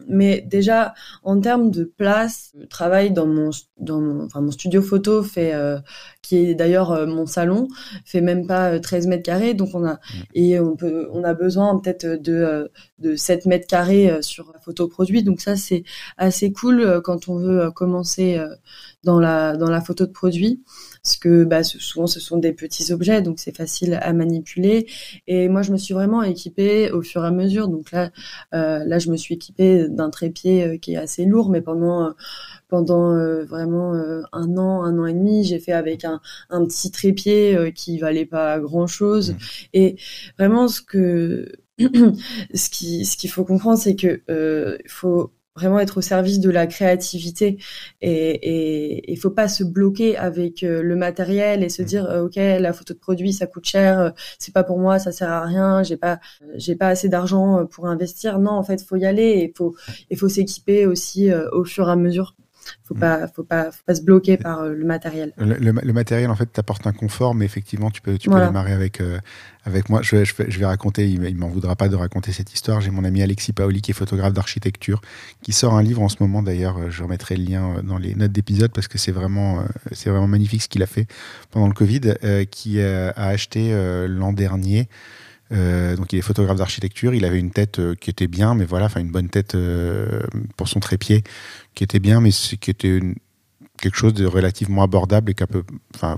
[0.07, 0.93] mais déjà,
[1.23, 5.53] en termes de place, je travaille dans mon dans mon, enfin, mon studio photo fait
[6.23, 7.67] qui est d'ailleurs mon salon
[8.05, 9.97] fait même pas 13 mètres carrés, donc on a mmh.
[10.33, 14.87] et on peut on a besoin peut-être de de 7 mètres carrés sur la photo
[14.87, 15.21] produit.
[15.21, 15.83] Donc ça c'est
[16.17, 18.41] assez cool quand on veut commencer
[19.03, 20.63] dans la dans la photo de produit
[21.03, 24.87] parce que bah, souvent ce sont des petits objets, donc c'est facile à manipuler.
[25.27, 27.67] Et moi, je me suis vraiment équipée au fur et à mesure.
[27.67, 28.09] Donc là,
[28.53, 32.13] euh, là, je me suis équipée d'un trépied qui est assez lourd, mais pendant
[32.73, 36.65] pendant euh, vraiment euh, un an, un an et demi, j'ai fait avec un, un
[36.65, 39.33] petit trépied euh, qui valait pas grand chose.
[39.33, 39.37] Mmh.
[39.73, 39.95] Et
[40.39, 45.97] vraiment, ce que ce qui ce qu'il faut comprendre, c'est que il faut vraiment être
[45.97, 47.57] au service de la créativité
[48.01, 51.85] et il faut pas se bloquer avec euh, le matériel et se mmh.
[51.85, 54.09] dire euh, ok la photo de produit ça coûte cher euh,
[54.39, 56.19] c'est pas pour moi ça sert à rien j'ai pas
[56.55, 59.75] j'ai pas assez d'argent pour investir non en fait faut y aller et faut
[60.09, 62.35] il faut s'équiper aussi au fur et à mesure
[62.83, 65.33] faut pas, faut pas, faut pas se bloquer par euh, le matériel.
[65.37, 69.01] Le, matériel, en fait, t'apporte un confort, mais effectivement, tu peux, tu peux démarrer avec,
[69.01, 69.19] euh,
[69.65, 70.01] avec moi.
[70.01, 72.81] Je, je, vais raconter, il, il m'en voudra pas de raconter cette histoire.
[72.81, 75.01] J'ai mon ami Alexis Paoli, qui est photographe d'architecture,
[75.41, 76.43] qui sort un livre en ce moment.
[76.43, 80.09] D'ailleurs, euh, je remettrai le lien dans les notes d'épisode parce que c'est vraiment, c'est
[80.09, 81.07] vraiment magnifique ce qu'il a fait
[81.51, 82.15] pendant le Covid,
[82.49, 83.73] qui a acheté
[84.07, 84.87] l'an dernier.
[85.51, 87.13] Euh, donc il est photographe d'architecture.
[87.13, 90.21] Il avait une tête euh, qui était bien, mais voilà, enfin une bonne tête euh,
[90.57, 91.23] pour son trépied
[91.75, 92.99] qui était bien, mais qui était
[93.77, 96.17] quelque chose de relativement abordable et qu'un peu, enfin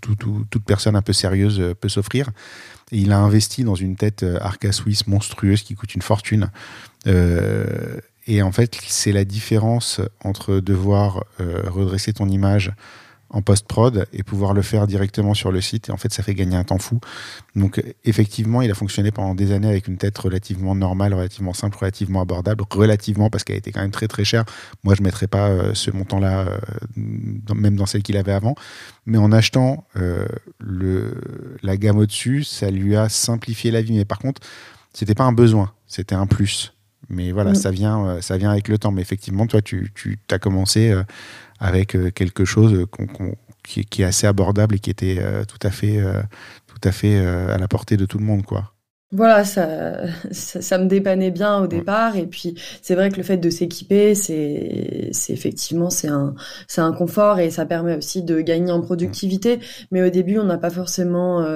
[0.00, 2.30] toute personne un peu sérieuse peut s'offrir.
[2.90, 6.50] Il a investi dans une tête Arca Suisse monstrueuse qui coûte une fortune.
[7.06, 12.72] et en fait, c'est la différence entre devoir redresser ton image
[13.34, 15.88] en post-prod et pouvoir le faire directement sur le site.
[15.88, 17.00] Et en fait, ça fait gagner un temps fou.
[17.56, 21.76] Donc, effectivement, il a fonctionné pendant des années avec une tête relativement normale, relativement simple,
[21.76, 24.44] relativement abordable, relativement parce qu'elle était quand même très très chère.
[24.84, 26.58] Moi, je ne mettrais pas euh, ce montant-là, euh,
[27.54, 28.54] même dans celle qu'il avait avant.
[29.04, 30.26] Mais en achetant euh,
[30.60, 31.14] le,
[31.62, 33.96] la gamme au-dessus, ça lui a simplifié la vie.
[33.96, 34.40] Mais par contre,
[34.92, 36.72] c'était pas un besoin, c'était un plus.
[37.08, 37.56] Mais voilà, mm.
[37.56, 38.92] ça, vient, ça vient avec le temps.
[38.92, 40.94] Mais effectivement, toi, tu, tu as commencé
[41.60, 42.86] avec euh, quelque chose
[43.62, 46.20] qui, est assez abordable et qui était euh, tout à fait, euh,
[46.66, 48.70] tout à, fait à la portée de tout le monde, quoi.
[49.12, 52.16] Voilà, ça, ça, me dépannait bien au départ.
[52.16, 56.34] Et puis, c'est vrai que le fait de s'équiper, c'est, c'est effectivement, c'est un,
[56.66, 59.60] c'est un confort et ça permet aussi de gagner en productivité.
[59.92, 61.46] Mais au début, on n'a pas forcément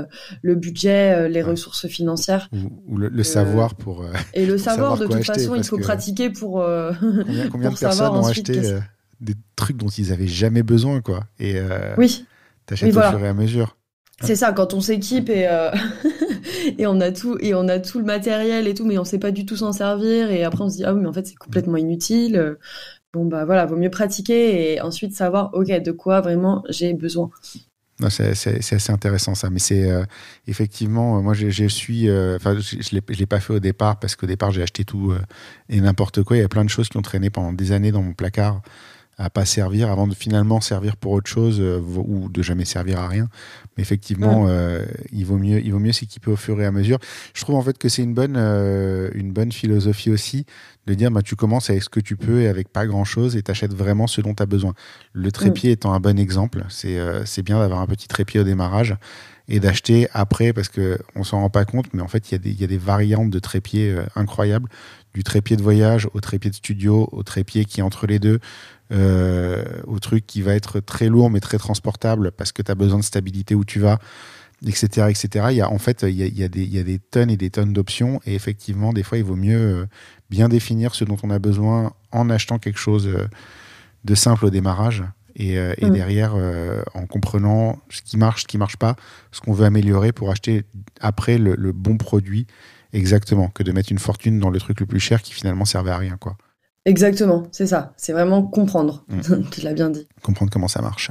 [0.41, 2.49] le budget, les ressources financières.
[2.87, 4.07] Ou, le, savoir pour.
[4.35, 6.65] et le savoir, de toute façon, il faut pratiquer pour.
[7.01, 8.79] combien, combien de personnes ont acheté
[9.21, 11.25] des trucs dont ils avaient jamais besoin, quoi.
[11.39, 12.27] Et euh, oui.
[12.67, 13.77] t'achètes au fur et à mesure.
[14.21, 15.71] C'est ça, quand on s'équipe et euh,
[16.79, 19.19] et on a tout et on a tout le matériel et tout, mais on sait
[19.19, 21.27] pas du tout s'en servir et après on se dit ah oui mais en fait
[21.27, 22.57] c'est complètement inutile.
[23.13, 27.31] Bon bah voilà, vaut mieux pratiquer et ensuite savoir ok de quoi vraiment j'ai besoin.
[28.11, 30.05] C'est assez intéressant ça, mais c'est euh,
[30.49, 34.51] effectivement, moi je, suis, enfin je, je l'ai pas fait au départ parce qu'au départ
[34.51, 35.15] j'ai acheté tout
[35.69, 36.37] et n'importe quoi.
[36.37, 38.63] Il y a plein de choses qui ont traîné pendant des années dans mon placard
[39.19, 43.01] à pas servir avant de finalement servir pour autre chose euh, ou de jamais servir
[43.01, 43.29] à rien.
[43.77, 46.99] Mais effectivement, euh, il vaut mieux, il vaut mieux s'équiper au fur et à mesure.
[47.35, 50.47] Je trouve en fait que c'est une bonne, euh, une bonne philosophie aussi
[50.87, 53.37] de dire bah, tu commences avec ce que tu peux et avec pas grand chose
[53.37, 54.75] et t'achètes vraiment ce dont tu as besoin.
[55.13, 58.97] Le trépied étant un bon exemple, c'est c'est bien d'avoir un petit trépied au démarrage
[59.49, 62.61] et d'acheter après parce que on s'en rend pas compte, mais en fait il y,
[62.61, 64.71] y, a des variantes de trépied incroyables,
[65.13, 68.41] du trépied de voyage au trépied de studio, au trépied qui est entre les deux,
[68.91, 72.75] euh, au truc qui va être très lourd mais très transportable parce que tu as
[72.75, 73.99] besoin de stabilité où tu vas,
[74.67, 75.09] etc.
[75.11, 75.47] etc.
[75.51, 76.83] Il y a, en fait, il y a, il y a, des, il y a
[76.83, 79.87] des tonnes et des tonnes d'options et effectivement, des fois, il vaut mieux euh,
[80.31, 83.29] bien définir ce dont on a besoin en achetant quelque chose euh,
[84.05, 85.05] de simple au démarrage
[85.37, 85.91] et, et mm.
[85.91, 86.35] derrière
[86.95, 88.97] en comprenant ce qui marche, ce qui marche pas,
[89.31, 90.65] ce qu'on veut améliorer pour acheter
[91.01, 92.47] après le, le, bon produit
[92.93, 95.91] exactement que de mettre une fortune dans le truc le plus cher qui finalement servait
[95.91, 96.37] à rien quoi.
[96.89, 97.93] Exactement, c'est ça.
[97.99, 99.05] C'est vraiment comprendre.
[99.09, 99.43] Mm.
[99.51, 100.09] tu l'as bien dit.
[100.23, 101.11] Comprendre comment ça marche.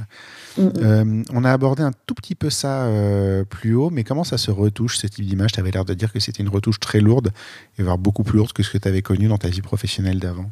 [0.56, 0.72] Mm, mm.
[0.82, 4.38] Euh, on a abordé un tout petit peu ça euh, plus haut, mais comment ça
[4.38, 5.52] se retouche ce type d'image?
[5.52, 7.30] Tu avais l'air de dire que c'était une retouche très lourde,
[7.78, 10.18] et voire beaucoup plus lourde que ce que tu avais connu dans ta vie professionnelle
[10.18, 10.50] d'avant.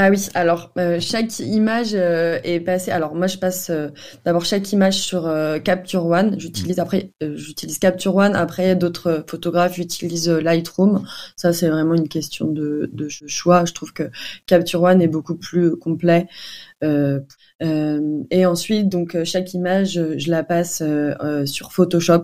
[0.00, 2.92] Ah oui, alors euh, chaque image euh, est passée.
[2.92, 3.88] Alors moi, je passe euh,
[4.24, 5.28] d'abord chaque image sur
[5.64, 6.38] Capture One.
[6.38, 8.36] J'utilise après, j'utilise Capture One.
[8.36, 11.04] Après, d'autres photographes utilisent Lightroom.
[11.34, 13.64] Ça, c'est vraiment une question de, de, choix.
[13.64, 14.04] Je trouve que
[14.46, 16.28] Capture One est beaucoup plus complet.
[16.80, 20.80] et ensuite, donc chaque image, je la passe
[21.44, 22.22] sur Photoshop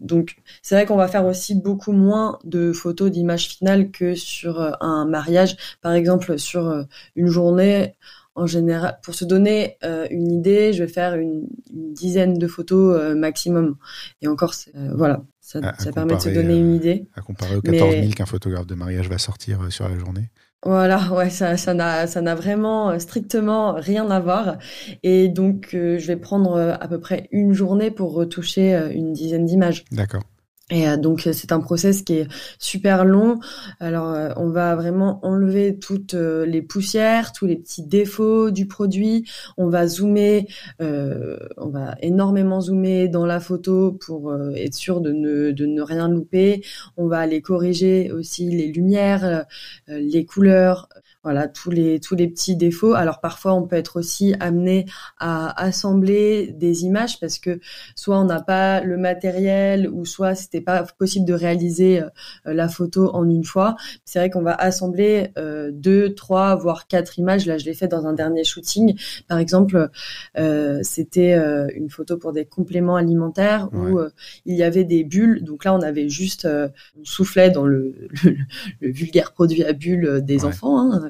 [0.00, 4.60] donc, c'est vrai qu'on va faire aussi beaucoup moins de photos d'images finales que sur
[4.60, 5.56] euh, un mariage.
[5.82, 6.84] Par exemple, sur euh,
[7.16, 7.94] une journée,
[8.34, 13.14] en général, pour se donner euh, une idée, je vais faire une, dizaine de photos
[13.14, 13.76] maximum.
[14.22, 14.54] Et encore,
[14.94, 15.60] voilà, ça,
[15.94, 17.06] permet de se donner une idée.
[17.14, 20.30] À comparer aux 14 000 qu'un photographe de mariage va sortir sur la journée.
[20.64, 24.58] Voilà, ouais, ça, ça n'a, ça n'a vraiment euh, strictement rien à voir.
[25.02, 29.12] Et donc, euh, je vais prendre euh, à peu près une journée pour retoucher une
[29.14, 29.84] dizaine d'images.
[29.90, 30.22] D'accord.
[30.70, 33.40] Et euh, donc euh, c'est un process qui est super long.
[33.80, 39.28] Alors euh, on va vraiment enlever toutes les poussières, tous les petits défauts du produit.
[39.56, 40.46] On va zoomer,
[40.78, 46.08] on va énormément zoomer dans la photo pour être sûr de ne, de ne rien
[46.08, 46.64] louper.
[46.96, 49.46] On va aller corriger aussi les lumières,
[49.88, 50.88] les couleurs.
[51.22, 52.94] Voilà tous les tous les petits défauts.
[52.94, 54.86] Alors parfois on peut être aussi amené
[55.18, 57.60] à assembler des images parce que
[57.94, 62.02] soit on n'a pas le matériel ou soit c'était pas possible de réaliser
[62.44, 63.76] la photo en une fois.
[64.04, 65.32] C'est vrai qu'on va assembler
[65.72, 67.46] deux, trois, voire quatre images.
[67.46, 68.98] Là je l'ai fait dans un dernier shooting.
[69.28, 69.90] Par exemple,
[70.82, 71.34] c'était
[71.74, 74.00] une photo pour des compléments alimentaires où
[74.46, 75.44] il y avait des bulles.
[75.44, 76.48] Donc là on avait juste
[76.98, 77.94] on soufflait dans le,
[78.80, 80.80] le, vulgaire produit à bulles des enfants.
[80.80, 81.09] Hein.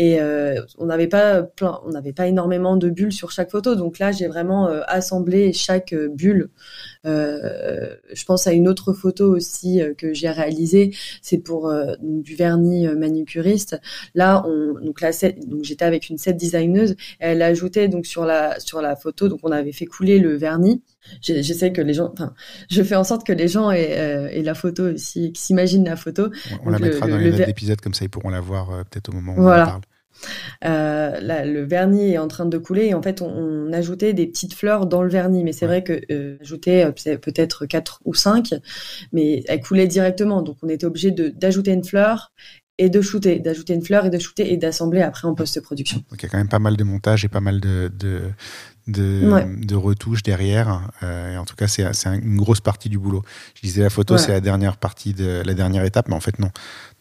[0.00, 3.74] Et euh, on n'avait pas plein, on n'avait pas énormément de bulles sur chaque photo.
[3.74, 6.48] Donc là, j'ai vraiment euh, assemblé chaque euh, bulle.
[7.04, 10.96] je pense à une autre photo aussi que j'ai réalisée.
[11.20, 11.70] C'est pour
[12.00, 13.78] du vernis manucuriste.
[14.14, 15.10] Là, on, donc là,
[15.46, 16.96] donc j'étais avec une set designeuse.
[17.18, 19.28] Elle ajoutait donc sur la sur la photo.
[19.28, 20.82] Donc on avait fait couler le vernis.
[21.20, 22.32] J'essaie que les gens, enfin,
[22.70, 26.30] je fais en sorte que les gens aient, la photo aussi, s'imaginent la photo.
[26.64, 29.12] On, la mettra dans les notes d'épisode comme ça, ils pourront la voir peut-être au
[29.12, 29.82] moment où on en parle.
[30.64, 34.54] Euh, le vernis est en train de couler et en fait on, ajoutait des petites
[34.54, 35.44] fleurs dans le vernis.
[35.44, 38.54] Mais c'est vrai que euh, ajouter euh, peut-être quatre ou cinq
[39.12, 40.42] mais elle coulait directement.
[40.42, 42.32] Donc on était obligé d'ajouter une fleur
[42.78, 45.98] et de shooter, d'ajouter une fleur et de shooter et d'assembler après en post-production.
[46.10, 48.22] Donc il y a quand même pas mal de montage et pas mal de, de,
[48.90, 50.82] de, retouches derrière.
[51.02, 53.22] Euh, et en tout cas, c'est une grosse partie du boulot.
[53.54, 56.38] Je disais la photo, c'est la dernière partie de la dernière étape, mais en fait
[56.38, 56.50] non.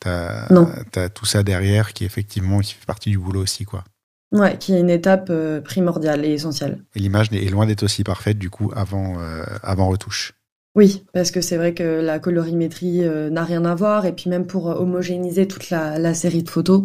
[0.02, 3.84] Tu as, tout ça derrière qui effectivement qui fait partie du boulot aussi, quoi.
[4.32, 6.84] Ouais, qui est une étape euh, primordiale et essentielle.
[6.96, 10.34] Et l'image est loin d'être aussi parfaite du coup avant, euh, avant retouche.
[10.76, 14.30] Oui, parce que c'est vrai que la colorimétrie euh, n'a rien à voir et puis
[14.30, 16.84] même pour homogénéiser toute la, série de photos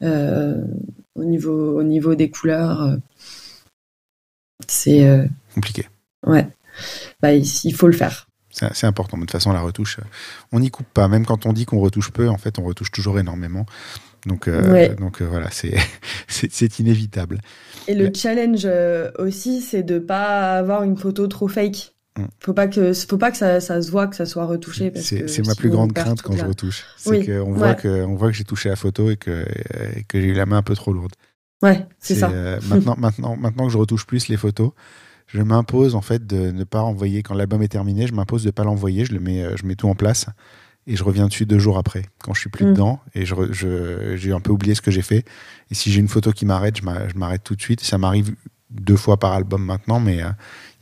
[0.00, 2.96] au niveau au niveau des couleurs,
[4.66, 5.86] c'est compliqué.
[6.26, 6.48] Ouais,
[7.20, 8.28] bah, il faut le faire.
[8.50, 9.16] C'est important.
[9.16, 10.04] de toute façon, la retouche, euh,
[10.52, 11.08] on n'y coupe pas.
[11.08, 13.66] Même quand on dit qu'on retouche peu, en fait, on retouche toujours énormément.
[14.26, 17.40] Donc, euh, donc euh, voilà, c'est inévitable.
[17.86, 18.66] Et le challenge
[19.18, 21.94] aussi, c'est de pas avoir une photo trop fake.
[22.16, 22.24] Mm.
[22.40, 24.92] Faut pas que, faut pas que ça, ça, se voit que ça soit retouché.
[24.96, 26.84] C'est ma plus grande crainte quand je retouche.
[26.96, 29.46] C'est qu'on voit que, on voit que j'ai touché la photo et que,
[30.08, 31.12] que j'ai eu la main un peu trop lourde.
[31.62, 32.28] Ouais, c'est ça.
[32.68, 34.72] maintenant, maintenant, maintenant que je retouche plus les photos,
[35.28, 38.06] je m'impose en fait de ne pas envoyer quand l'album est terminé.
[38.06, 39.04] Je m'impose de ne pas l'envoyer.
[39.04, 40.26] Je le mets, euh, je mets tout en place
[40.86, 42.72] et je reviens dessus deux jours après quand je suis plus mm.
[42.72, 45.24] dedans et je, j'ai un peu oublié ce que j'ai fait.
[45.70, 47.82] Et si j'ai une photo qui m'arrête, je m'arrête tout de suite.
[47.82, 48.34] Ça m'arrive
[48.70, 50.30] deux fois par album maintenant, mais euh,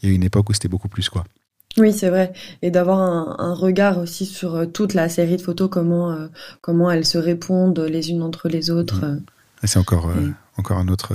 [0.03, 1.25] il y a une époque où c'était beaucoup plus quoi.
[1.77, 2.33] Oui, c'est vrai.
[2.63, 6.17] Et d'avoir un, regard aussi sur euh, toute la série de photos, comment,
[6.63, 9.05] comment elles se répondent les unes entre les autres.
[9.05, 9.23] Mm.
[9.65, 10.11] C'est encore,
[10.57, 11.15] encore un autre,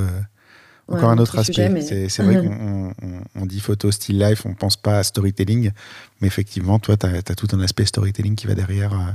[0.87, 1.81] encore un autre aspect.
[2.09, 2.35] C'est vrai
[3.35, 5.71] qu'on dit photo, still life, on pense pas à storytelling,
[6.19, 9.11] mais effectivement, toi, tu as, tout un aspect storytelling qui va derrière euh,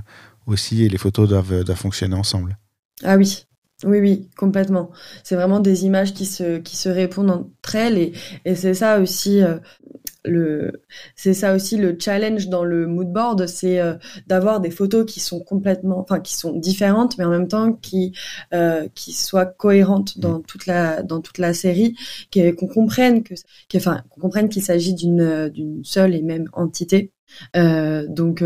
[0.46, 2.56] aussi, et les photos doivent, doivent fonctionner ensemble.
[3.04, 3.44] Ah oui,
[3.84, 4.90] oui, oui, complètement.
[5.22, 8.12] C'est vraiment des images qui se, qui se répondent entre elles et,
[8.44, 9.58] et c'est ça aussi euh,
[10.26, 10.82] le,
[11.14, 13.94] c'est ça aussi le challenge dans le mood board, c'est euh,
[14.26, 18.12] d'avoir des photos qui sont complètement, enfin qui sont différentes, mais en même temps qui,
[18.52, 21.96] euh, qui soient cohérentes dans toute la, dans toute la série,
[22.32, 23.34] qu'on comprenne que,
[23.76, 27.12] enfin, qu'on comprenne qu'il s'agit d'une, d'une seule et même entité.
[27.56, 28.42] Euh, donc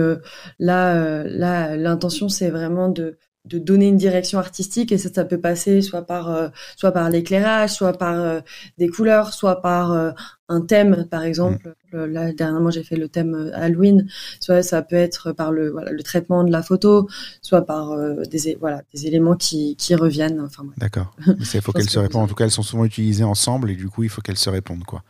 [0.58, 5.40] là, là, l'intention c'est vraiment de de donner une direction artistique et ça, ça peut
[5.40, 8.40] passer soit par euh, soit par l'éclairage, soit par euh,
[8.76, 10.10] des couleurs, soit par euh,
[10.48, 11.74] un thème par exemple.
[11.92, 12.04] Mm.
[12.04, 14.06] Là dernièrement j'ai fait le thème Halloween.
[14.40, 17.08] Soit ça peut être par le voilà le traitement de la photo,
[17.40, 17.96] soit par
[18.30, 20.40] des voilà des éléments qui qui reviennent.
[20.40, 21.16] Enfin, D'accord.
[21.26, 22.24] Il faut qu'elles se répondent.
[22.24, 24.50] En tout cas, elles sont souvent utilisées ensemble et du coup il faut qu'elles se
[24.50, 25.02] répondent quoi.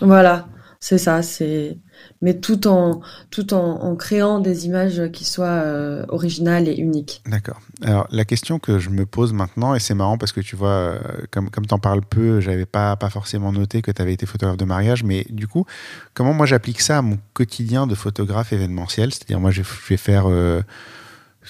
[0.00, 0.48] Voilà.
[0.84, 1.78] C'est ça, c'est
[2.20, 7.22] mais tout en tout en, créant des images qui soient euh, originales et uniques.
[7.24, 7.58] D'accord.
[7.80, 10.68] Alors la question que je me pose maintenant et c'est marrant parce que tu vois
[10.68, 10.98] euh,
[11.30, 14.58] comme comme t'en parles peu, j'avais pas pas forcément noté que tu avais été photographe
[14.58, 15.64] de mariage, mais du coup
[16.12, 20.24] comment moi j'applique ça à mon quotidien de photographe événementiel, c'est-à-dire moi je vais faire
[20.28, 20.60] euh,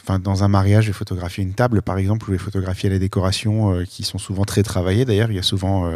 [0.02, 2.90] Enfin, dans un mariage, je vais photographier une table, par exemple, ou je vais photographier
[2.90, 5.04] les décorations qui sont souvent très travaillées.
[5.04, 5.90] D'ailleurs, il y a souvent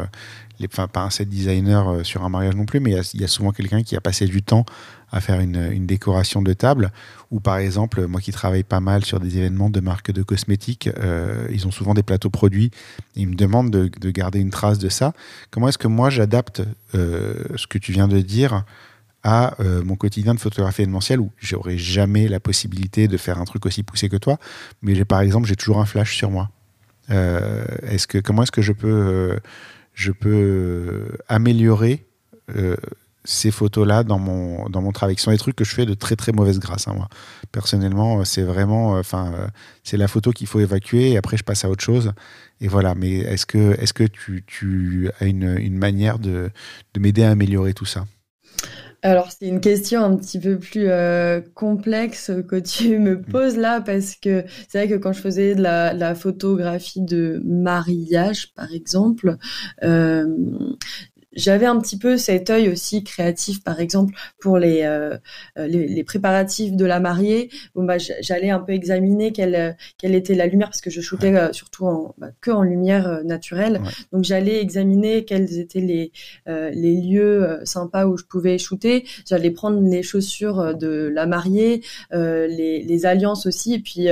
[0.67, 3.29] enfin, pas un set designer euh, sur un mariage non plus, mais il y, a
[3.29, 4.65] souvent quelqu'un qui a passé du temps
[5.13, 6.91] à faire une, décoration de table.
[7.31, 10.91] Ou par exemple, moi qui travaille pas mal sur des événements de marques de cosmétiques,
[10.99, 12.71] euh, ils ont souvent des plateaux produits.
[13.17, 15.13] Et ils me demandent de, garder une trace de ça.
[15.51, 16.63] Comment est-ce que moi j'adapte
[16.95, 18.65] euh, ce que tu viens de dire
[19.29, 23.67] à mon quotidien de photographie événementielle où j'aurais jamais la possibilité de faire un truc
[23.67, 24.39] aussi poussé que toi,
[24.81, 26.51] mais j'ai par exemple j'ai toujours un flash sur moi.
[27.11, 29.39] est-ce que comment est-ce que je peux
[29.99, 32.07] je peux euh, améliorer
[32.57, 32.77] euh,
[33.25, 35.95] ces photos-là dans mon, dans mon travail, qui sont des trucs que je fais de
[35.95, 36.87] très très mauvaise grâce.
[36.87, 37.09] Hein, moi.
[37.51, 39.51] Personnellement, c'est vraiment, enfin,
[39.83, 42.13] c'est la photo qu'il faut évacuer et après je passe à autre chose.
[42.61, 42.95] Et voilà.
[42.95, 46.51] Mais est-ce que, est-ce que tu, tu as une, une manière de,
[46.95, 48.07] de m'aider à améliorer tout ça?
[49.09, 53.81] Alors c'est une question un petit peu plus euh, complexe que tu me poses là
[53.81, 58.71] parce que c'est vrai que quand je faisais de la, la photographie de mariage par
[58.71, 59.37] exemple,
[59.83, 60.27] euh,
[61.33, 65.17] j'avais un petit peu cet œil aussi créatif, par exemple pour les euh,
[65.57, 67.51] les, les, préparatifs de la mariée.
[67.75, 71.35] Bon bah j'allais un peu examiner quelle quelle était la lumière parce que je shootais
[71.35, 73.81] euh, surtout en bah, que en lumière euh, naturelle.
[74.13, 76.13] Donc j'allais examiner quels étaient les
[76.47, 79.07] les lieux sympas où je pouvais shooter.
[79.27, 84.09] J'allais prendre les chaussures de la mariée, les les alliances aussi, et puis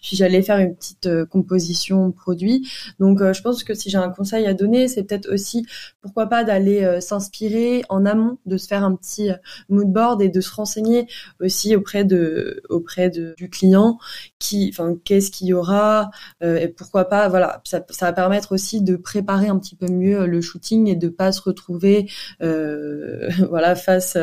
[0.00, 2.68] puis j'allais faire une petite composition produit.
[3.00, 5.66] Donc je pense que si j'ai un conseil à donner, c'est peut-être aussi
[6.00, 9.34] pourquoi pas d'aller euh, s'inspirer en amont, de se faire un petit euh,
[9.68, 11.06] mood board et de se renseigner
[11.40, 13.98] aussi auprès de auprès de, du client
[14.38, 16.10] qui, enfin, qu'est-ce qu'il y aura
[16.42, 17.28] euh, et pourquoi pas.
[17.28, 20.96] Voilà, ça, ça, va permettre aussi de préparer un petit peu mieux le shooting et
[20.96, 24.16] de pas se retrouver, voilà, face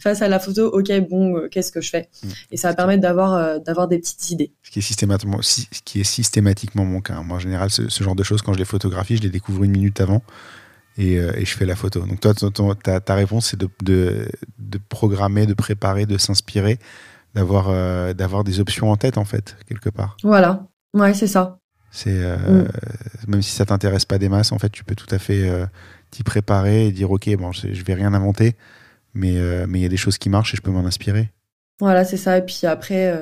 [0.00, 0.66] face à la photo.
[0.68, 2.08] Ok, bon, qu'est-ce que je fais?
[2.22, 2.28] Mmh.
[2.52, 4.52] Et ça va permettre d'avoir d'avoir des petites idées.
[4.62, 7.20] Ce qui est systématiquement, ce qui est systématiquement mon cas.
[7.22, 9.64] Moi, en général, ce, ce genre de choses, quand je les photographie, je les découvre
[9.64, 10.22] une minute avant.
[10.98, 12.00] Euh, et, je fais la photo.
[12.00, 12.34] Donc toi,
[12.82, 14.28] ta, ta, réponse, c'est de, de,
[14.58, 16.78] de, programmer, de préparer, de s'inspirer,
[17.34, 20.16] d'avoir euh, d'avoir des options en tête, en fait, quelque part.
[20.22, 21.58] Voilà, ouais, c'est ça.
[21.90, 22.68] C'est euh, mm.
[23.28, 25.50] Même si ça t'intéresse pas des masses, en fait, tu peux tout à fait
[26.10, 28.54] t'y préparer et dire, OK, bon, je vais rien inventer,
[29.14, 29.34] mais
[29.66, 31.30] mais il y a des choses qui marchent et je peux m'en inspirer.
[31.80, 32.38] Voilà, c'est ça.
[32.38, 33.12] Et puis après,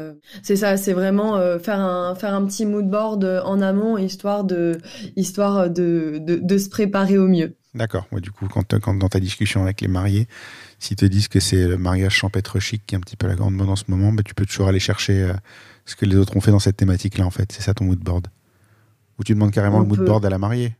[0.43, 4.79] c'est ça, c'est vraiment faire un faire un petit mood board en amont, histoire de
[5.17, 7.57] histoire de, de, de se préparer au mieux.
[7.75, 8.07] D'accord.
[8.13, 10.29] du coup, quand, quand, dans ta discussion avec les mariés,
[10.79, 13.35] s'ils te disent que c'est le mariage champêtre chic qui est un petit peu la
[13.35, 15.33] grande mode en ce moment, bah, tu peux toujours aller chercher euh,
[15.87, 17.51] ce que les autres ont fait dans cette thématique-là, en fait.
[17.51, 18.27] C'est ça ton mood board?
[19.19, 20.77] Ou tu demandes carrément le mood board à la mariée?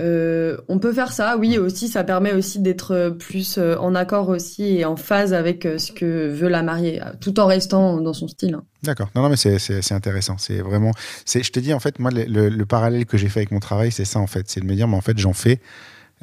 [0.00, 1.56] Euh, on peut faire ça, oui.
[1.56, 5.92] Aussi, ça permet aussi d'être plus euh, en accord aussi et en phase avec ce
[5.92, 8.54] que veut la mariée, tout en restant dans son style.
[8.54, 8.64] Hein.
[8.82, 9.08] D'accord.
[9.14, 10.36] Non, non, mais c'est intéressant.
[10.36, 10.90] C'est vraiment.
[11.26, 13.92] Je te dis, en fait, moi, le, le parallèle que j'ai fait avec mon travail,
[13.92, 14.50] c'est ça, en fait.
[14.50, 15.60] C'est de me dire, mais en fait, j'en fais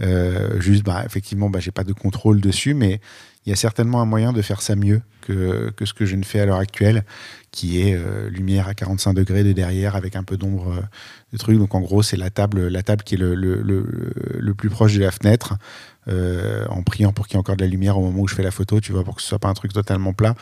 [0.02, 3.00] euh, juste, bah, effectivement, bah, j'ai pas de contrôle dessus, mais
[3.46, 6.24] il y a certainement un moyen de faire ça mieux que, ce que je ne
[6.24, 7.04] fais à l'heure actuelle,
[7.52, 10.82] qui est euh, lumière à 45 degrés de derrière avec un peu d'ombre euh,
[11.34, 11.58] de truc.
[11.58, 15.12] Donc en gros, c'est la table, la table qui est le, plus proche de la
[15.12, 15.56] fenêtre,
[16.08, 18.44] en priant pour qu'il y ait encore de la lumière au moment où je fais
[18.44, 20.36] la photo, tu vois, pour que ce soit pas un truc totalement plat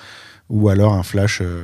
[0.49, 1.63] ou alors un flash euh,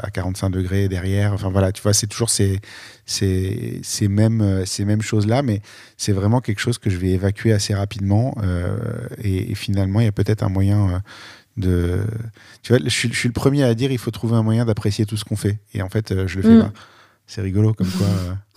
[0.00, 1.32] à 45 degrés derrière.
[1.32, 2.60] Enfin voilà, tu vois, c'est toujours ces,
[3.06, 5.62] ces, ces, mêmes, euh, ces mêmes choses-là, mais
[5.96, 8.36] c'est vraiment quelque chose que je vais évacuer assez rapidement.
[8.42, 8.76] Euh,
[9.22, 11.02] et, finalement, il y a peut-être un moyen
[11.56, 12.02] de.
[12.62, 14.64] Tu vois, je suis, je suis, le premier à dire il faut trouver un moyen
[14.64, 15.60] d'apprécier tout ce qu'on fait.
[15.72, 16.60] Et en fait, je le fais mm.
[16.60, 16.72] pas.
[17.26, 18.08] C'est rigolo comme quoi.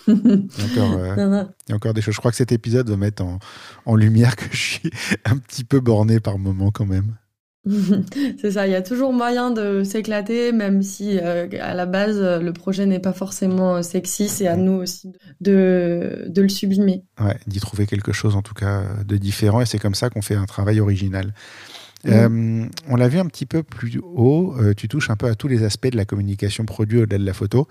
[0.07, 1.05] il, y encore,
[1.67, 2.15] il, y a encore, des choses.
[2.15, 3.37] Je crois que cet épisode va mettre en,
[3.85, 4.91] en lumière que je suis
[5.25, 7.13] un petit peu borné par moment quand même.
[8.41, 12.19] c'est ça, il y a toujours moyen de s'éclater, même si euh, à la base
[12.19, 15.11] le projet n'est pas forcément sexy, c'est à nous aussi
[15.41, 17.03] de, de le sublimer.
[17.19, 20.21] Ouais, d'y trouver quelque chose en tout cas de différent, et c'est comme ça qu'on
[20.21, 21.33] fait un travail original.
[22.05, 25.35] Euh, on l'a vu un petit peu plus haut, euh, tu touches un peu à
[25.35, 27.67] tous les aspects de la communication produit au-delà de la photo.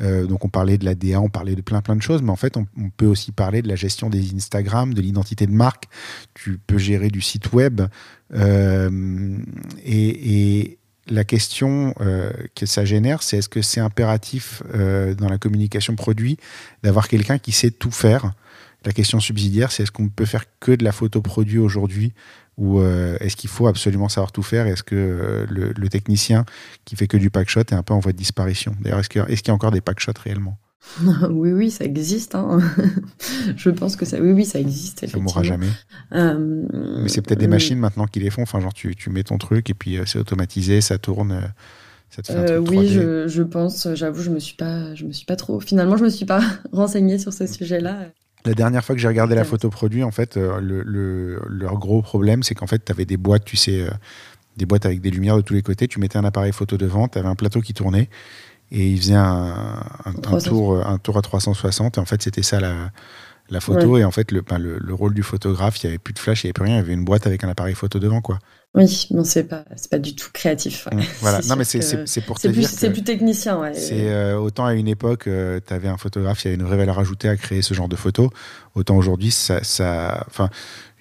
[0.00, 2.30] Euh, donc on parlait de la DA, on parlait de plein plein de choses, mais
[2.30, 2.66] en fait on,
[2.96, 5.84] peut aussi parler de la gestion des Instagram, de l'identité de marque.
[6.34, 7.82] Tu peux gérer du site web
[9.84, 10.74] et,
[11.10, 11.94] la question
[12.54, 16.36] que ça génère, c'est est-ce que c'est impératif dans la communication produit
[16.82, 18.32] d'avoir quelqu'un qui sait tout faire?
[18.84, 22.12] La question subsidiaire, c'est est-ce qu'on peut faire que de la photo produit aujourd'hui
[22.58, 24.66] ou euh, est-ce qu'il faut absolument savoir tout faire?
[24.66, 26.44] Est-ce que euh, le, technicien
[26.84, 28.74] qui fait que du packshot est un peu en voie de disparition?
[28.80, 30.58] D'ailleurs, est-ce qu'il y, a encore des packshots réellement?
[31.30, 32.34] Oui, oui, ça existe.
[32.34, 32.58] Hein.
[33.56, 35.06] je pense que ça, oui, oui, ça existe.
[35.06, 35.68] Ça mourra jamais.
[36.12, 36.66] Euh,
[37.02, 38.42] Mais c'est peut-être des machines maintenant qui les font.
[38.42, 41.52] Enfin, genre, tu, tu mets ton truc et puis c'est automatisé, ça tourne.
[42.10, 43.86] Ça te fait un truc oui, je, je, pense.
[43.94, 45.60] J'avoue, je me suis pas, je me suis pas trop.
[45.60, 46.42] Finalement, je me suis pas
[46.72, 48.06] renseignée sur ce sujet-là.
[48.48, 52.00] La dernière fois que j'ai regardé la photo produit, en fait, euh, le, leur gros
[52.00, 53.90] problème, c'est qu'en fait, tu avais des boîtes, tu sais, euh,
[54.56, 55.86] des boîtes avec des lumières de tous les côtés.
[55.86, 58.08] Tu mettais un appareil photo devant, tu avais un plateau qui tournait
[58.72, 59.82] et il faisait un,
[60.42, 61.98] tour, un tour à 360.
[61.98, 62.90] Et en fait, c'était ça la,
[63.50, 63.98] la photo.
[63.98, 64.42] Et en fait, le,
[64.78, 66.76] le, rôle du photographe, il n'y avait plus de flash, il n'y avait plus rien.
[66.76, 68.38] Il y avait une boîte avec un appareil photo devant, quoi.
[68.74, 70.86] Oui, non, c'est pas, c'est pas du tout créatif.
[70.92, 72.68] Mmh, voilà, non, mais c'est pour te plus, dire.
[72.68, 73.72] C'est plus technicien, ouais.
[73.74, 76.66] C'est euh, autant à une époque, euh, tu avais un photographe, il y avait une
[76.66, 78.28] vraie valeur ajoutée à créer ce genre de photos.
[78.74, 80.50] Autant aujourd'hui, ça, ça, enfin,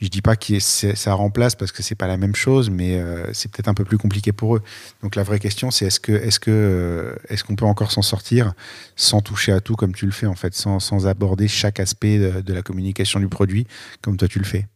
[0.01, 3.32] je dis pas que ça remplace parce que c'est pas la même chose, mais euh,
[3.34, 4.61] c'est peut-être un peu plus compliqué pour eux.
[5.03, 8.53] Donc la vraie question, c'est est-ce que, est-ce que, est-ce qu'on peut encore s'en sortir
[8.95, 12.18] sans toucher à tout comme tu le fais en fait, sans, sans aborder chaque aspect
[12.18, 13.68] de, de la communication du produit
[14.01, 14.68] comme toi tu le fais?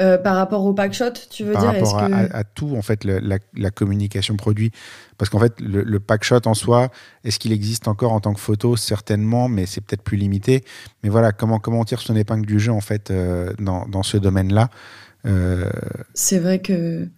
[0.00, 3.02] Euh, par rapport au packshot, tu veux par dire rapport à, à, tout en fait
[3.02, 4.70] le, la, la, communication produit.
[5.16, 6.90] Parce qu'en fait le, le packshot en soi
[7.24, 8.76] est-ce qu'il existe encore en tant que photo?
[8.76, 10.64] Certainement mais c'est peut-être plus limité.
[11.02, 14.04] Mais voilà comment comment on tire son épingle du jeu en fait euh, dans, dans
[14.04, 14.70] ce domaine là
[15.26, 15.68] euh...
[16.14, 17.08] c'est vrai que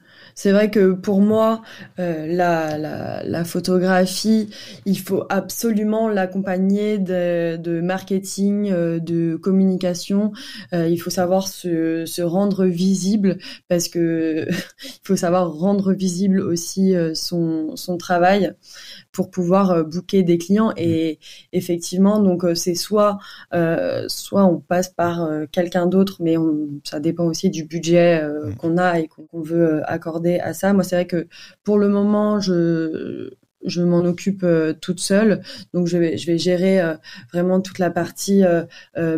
[0.41, 1.61] c'est vrai que pour moi,
[1.99, 4.49] euh, la, la, la, photographie,
[4.86, 10.32] il faut absolument l'accompagner de, de, marketing, euh, de communication.
[10.72, 13.36] Euh, il faut savoir se, se, rendre visible
[13.68, 14.47] parce que
[14.82, 18.55] il faut savoir rendre visible aussi euh, son, son travail
[19.12, 20.72] pour pouvoir euh, booker des clients.
[20.76, 21.18] Et
[21.52, 23.18] effectivement, donc euh, c'est soit
[23.54, 28.54] euh, soit on passe par quelqu'un d'autre, mais on, ça dépend aussi du budget mm.
[28.56, 30.72] qu'on a et qu'on veut accorder à ça.
[30.72, 31.26] Moi, c'est vrai que
[31.64, 33.30] pour le moment, je
[33.64, 35.42] je m'en occupe euh, toute seule.
[35.74, 36.94] Donc je vais, je vais gérer euh,
[37.32, 38.64] vraiment toute la partie euh,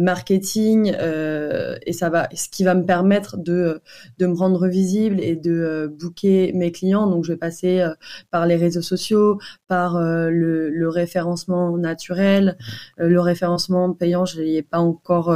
[0.01, 3.81] marketing et ça va, ce qui va me permettre de,
[4.19, 7.07] de me rendre visible et de booker mes clients.
[7.07, 7.85] Donc je vais passer
[8.31, 9.39] par les réseaux sociaux,
[9.69, 12.57] par le, le, référencement naturel,
[12.99, 15.35] le référencement payant, je n'y ai pas encore,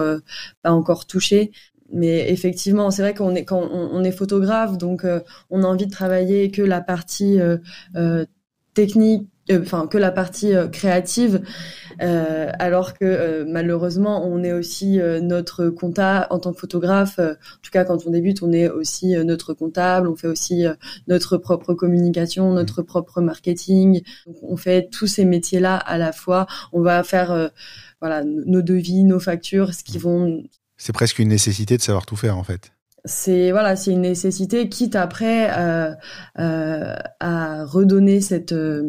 [0.63, 1.51] pas encore touché
[1.93, 5.07] mais effectivement, c'est vrai qu'on est quand on, est photographe, donc
[5.51, 8.25] on a envie de travailler que la partie euh,
[8.77, 11.41] technique, euh, enfin que la partie euh, créative,
[12.03, 17.19] euh, alors que malheureusement on est aussi notre comptable en tant que photographe.
[17.19, 20.09] en tout cas, quand on débute, on est aussi notre comptable.
[20.09, 20.65] On fait aussi
[21.09, 24.03] notre propre communication, notre propre marketing.
[24.27, 26.47] Donc, on fait tous ces métiers-là à la fois.
[26.73, 27.51] On va faire
[28.01, 30.45] voilà nos devis, nos factures, ce qui vont.
[30.77, 32.76] C'est presque une nécessité de savoir tout faire en fait
[33.07, 35.95] c'est voilà, c'est une nécessité, quitte après euh,
[36.39, 38.85] euh, à redonner cette, euh,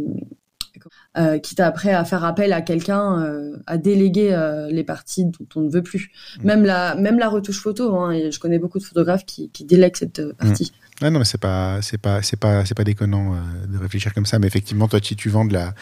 [1.41, 3.25] quitte après à faire appel à quelqu'un,
[3.65, 4.35] à déléguer
[4.69, 6.09] les parties dont on ne veut plus.
[6.39, 6.45] Mmh.
[6.45, 9.63] Même la même la retouche photo, hein, et je connais beaucoup de photographes qui, qui
[9.63, 10.71] délèguent cette partie.
[10.73, 11.05] Mmh.
[11.05, 13.35] Ah non, mais c'est pas, c'est pas, c'est pas, c'est pas déconnant
[13.67, 14.39] de réfléchir comme ça.
[14.39, 15.75] Mais effectivement, toi, si tu vends de la,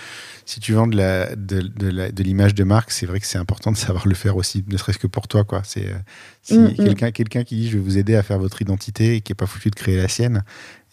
[0.45, 3.39] si tu vends de la, de, de, de l'image de marque, c'est vrai que c'est
[3.39, 5.61] important de savoir le faire aussi, ne serait-ce que pour toi, quoi.
[5.63, 5.97] C'est, euh,
[6.43, 9.21] si mm, quelqu'un, quelqu'un qui dit je vais vous aider à faire votre identité et
[9.21, 10.43] qui est pas foutu de créer la sienne,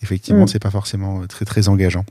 [0.02, 0.48] effectivement, mm.
[0.48, 2.04] c'est pas forcément très, très engageant.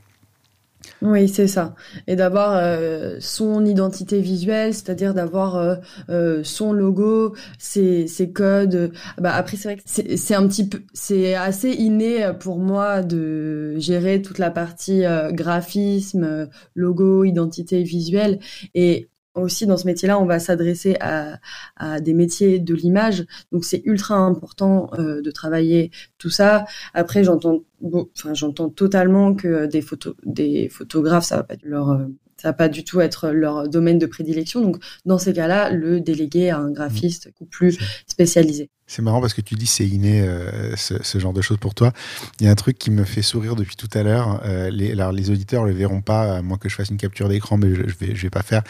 [1.00, 1.74] Oui, c'est ça.
[2.06, 5.76] Et d'avoir euh, son identité visuelle, c'est-à-dire d'avoir euh,
[6.10, 8.92] euh, son logo, ses, ses codes.
[9.18, 13.74] Bah, après, c'est vrai que c'est un petit peu, c'est assez inné pour moi de
[13.78, 15.02] gérer toute la partie
[15.32, 18.38] graphisme, logo, identité visuelle.
[18.74, 21.38] Et aussi dans ce métier-là, on va s'adresser à,
[21.76, 26.64] à, des métiers de l'image, donc c'est ultra important euh, de travailler tout ça.
[26.94, 31.90] Après, j'entends, enfin, j'entends totalement que des photos, des photographes, ça va pas être leur,
[31.90, 32.06] euh,
[32.36, 34.60] ça va pas du tout être leur domaine de prédilection.
[34.60, 38.68] Donc, dans ces cas-là, le déléguer à un graphiste beaucoup plus spécialisé.
[38.92, 41.74] C'est marrant parce que tu dis c'est inné euh, ce, ce, genre de choses pour
[41.74, 41.94] toi.
[42.38, 44.42] Il y a un truc qui me fait sourire depuis tout à l'heure.
[44.44, 47.30] Euh, les, alors les auditeurs le verront pas, à moins que je fasse une capture
[47.30, 48.62] d'écran, mais je, je, vais je vais pas faire.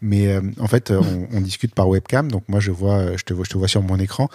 [0.00, 3.32] Mais euh, en fait, on, on, discute par webcam, donc moi je vois, je te
[3.32, 4.28] vois, je te vois sur mon écran.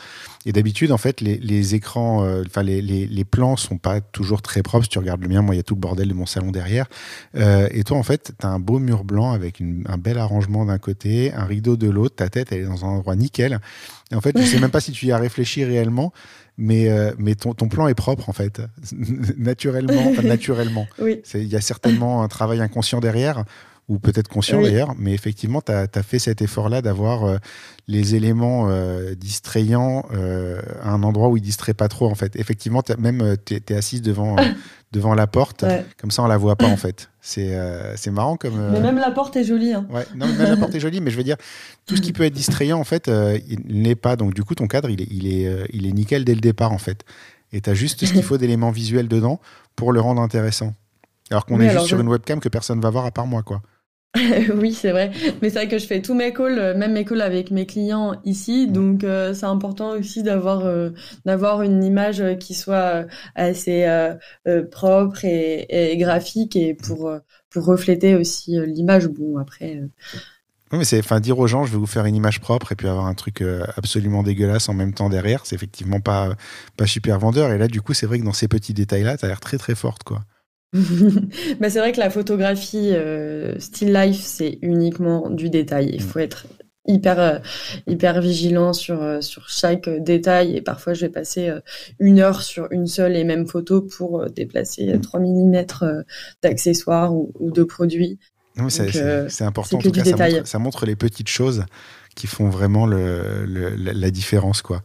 [0.45, 4.01] Et d'habitude, en fait, les, les écrans, euh, enfin les, les, les, plans sont pas
[4.01, 4.83] toujours très propres.
[4.83, 6.51] Si tu regardes le mien, moi il y a tout le bordel de mon salon
[6.51, 6.87] derrière.
[7.35, 10.17] Euh, et toi, en fait, tu as un beau mur blanc avec une, un bel
[10.17, 12.15] arrangement d'un côté, un rideau de l'autre.
[12.15, 13.59] Ta tête, elle est dans un endroit nickel.
[14.11, 16.11] Et en fait, je sais même pas si tu y as réfléchi réellement,
[16.57, 18.61] mais, euh, mais ton, ton, plan est propre, en fait.
[19.37, 20.87] naturellement, enfin, naturellement.
[20.99, 21.21] Oui.
[21.33, 23.45] Il y a certainement un travail inconscient derrière,
[23.89, 24.65] ou peut-être conscient oui.
[24.65, 27.37] d'ailleurs, mais effectivement, tu as, as, fait cet effort-là d'avoir euh,
[27.87, 32.35] les éléments euh, distrayants euh, à un endroit où ils distraient pas trop, en fait.
[32.37, 34.37] Effectivement, as, même tu es, es, assise devant,
[34.93, 35.85] devant la porte, ouais.
[35.99, 37.09] comme ça on la voit pas, en fait.
[37.21, 38.71] C'est marrant comme.
[38.71, 39.73] Mais même la porte est jolie.
[39.73, 39.85] Hein.
[39.89, 41.37] Ouais, non, même la porte est jolie, mais je veux dire,
[41.85, 43.09] tout ce qui peut être distrayant, en fait,
[43.49, 44.15] il n'est pas.
[44.15, 46.71] Donc, du coup, ton cadre, il est, il est, il est nickel dès le départ,
[46.71, 47.03] en fait.
[47.51, 49.39] Et tu as juste ce qu'il faut d'éléments visuels dedans
[49.75, 50.73] pour le rendre intéressant.
[51.31, 53.43] Alors qu'on oui, est juste sur une webcam que personne va voir à part moi,
[53.43, 53.61] quoi.
[54.55, 55.11] oui, c'est vrai.
[55.41, 57.65] Mais c'est vrai que je fais tous mes calls, euh, même mes calls avec mes
[57.65, 58.67] clients ici.
[58.67, 60.91] Donc, euh, c'est important aussi d'avoir euh,
[61.25, 64.13] d'avoir une image qui soit assez euh,
[64.69, 67.11] propre et, et, graphique et pour
[67.49, 69.07] pour refléter aussi l'image.
[69.07, 69.81] Bon, après.
[70.71, 72.75] Oui, mais c'est, enfin, dire aux gens, je vais vous faire une image propre et
[72.75, 73.43] puis avoir un truc
[73.77, 76.35] absolument dégueulasse en même temps derrière, c'est effectivement pas,
[76.77, 77.51] pas super vendeur.
[77.51, 79.57] Et là, du coup, c'est vrai que dans ces petits détails-là, tu as l'air très
[79.57, 80.23] très forte, quoi.
[81.59, 85.91] bah, c'est vrai que la photographie euh, still life, c'est uniquement du détail.
[85.93, 86.47] Il faut être
[86.85, 87.39] hyper euh,
[87.87, 91.59] hyper vigilant sur euh, sur chaque détail et parfois je vais passer euh,
[91.99, 95.65] une heure sur une seule et même photo pour déplacer 3 mm
[96.41, 98.19] d'accessoires ou, de produits.
[99.29, 99.77] C'est important.
[99.77, 101.65] En tout cas, ça montre, ça montre, les petites choses
[102.15, 104.83] qui font vraiment le, la différence, quoi.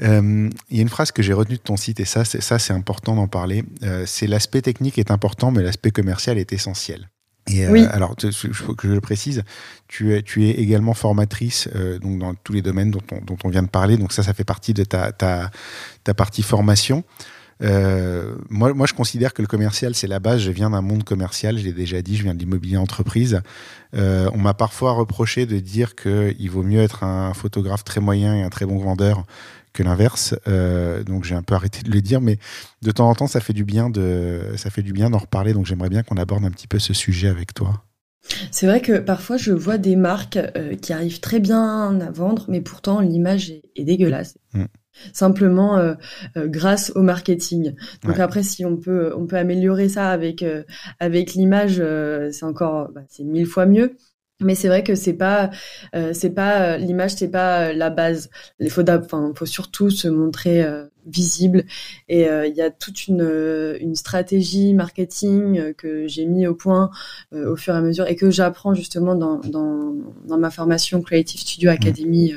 [0.00, 2.58] Il y a une phrase que j'ai retenue de ton site et ça, c'est ça,
[2.58, 3.64] c'est important d'en parler.
[4.06, 7.08] c'est l'aspect technique est important, mais l'aspect commercial est essentiel.
[7.48, 9.42] Et euh, alors, il faut que je le précise,
[9.88, 13.36] tu es, tu es également formatrice euh, donc dans tous les domaines dont on, dont
[13.44, 13.96] on, vient de parler.
[13.96, 15.50] Donc ça, ça fait partie de ta, ta,
[16.04, 17.04] ta partie formation.
[17.62, 20.40] Euh, moi, moi, je considère que le commercial, c'est la base.
[20.40, 23.42] Je viens d'un monde commercial, je l'ai déjà dit, je viens de l'immobilier entreprise.
[23.94, 28.34] Euh, on m'a parfois reproché de dire qu'il vaut mieux être un photographe très moyen
[28.36, 29.24] et un très bon vendeur
[29.72, 30.34] que l'inverse.
[30.48, 32.38] Euh, donc j'ai un peu arrêté de le dire, mais
[32.82, 35.52] de temps en temps, ça fait du bien de, ça fait du bien d'en reparler.
[35.52, 37.84] Donc j'aimerais bien qu'on aborde un petit peu ce sujet avec toi.
[38.50, 42.44] C'est vrai que parfois je vois des marques euh, qui arrivent très bien à vendre,
[42.48, 44.36] mais pourtant l'image est, dégueulasse.
[44.52, 44.64] Mm.
[45.12, 45.94] Simplement euh,
[46.36, 47.74] grâce au marketing.
[48.02, 50.44] Donc après, si on peut, on peut améliorer ça avec
[50.98, 51.82] avec l'image,
[52.32, 53.96] c'est encore, bah, c'est mille fois mieux.
[54.40, 55.50] Mais c'est vrai que c'est pas,
[55.94, 58.30] euh, c'est pas l'image, c'est pas euh, la base.
[58.58, 61.64] Il faut, enfin, faut surtout se montrer euh, visible.
[62.08, 66.90] Et il y a toute une, une stratégie marketing que j'ai mis au point
[67.32, 69.94] au fur et à mesure et que j'apprends justement dans, dans,
[70.26, 72.34] dans, ma formation Creative Studio Academy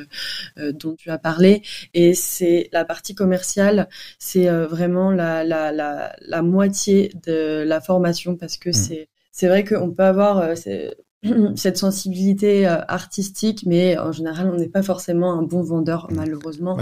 [0.57, 1.61] dont tu as parlé.
[1.93, 8.37] Et c'est la partie commerciale, c'est vraiment la, la, la, la, moitié de la formation
[8.37, 8.73] parce que mmh.
[8.73, 10.55] c'est c'est vrai qu'on peut avoir
[11.55, 16.15] cette sensibilité euh, artistique, mais en général, on n'est pas forcément un bon vendeur, mm.
[16.15, 16.77] malheureusement.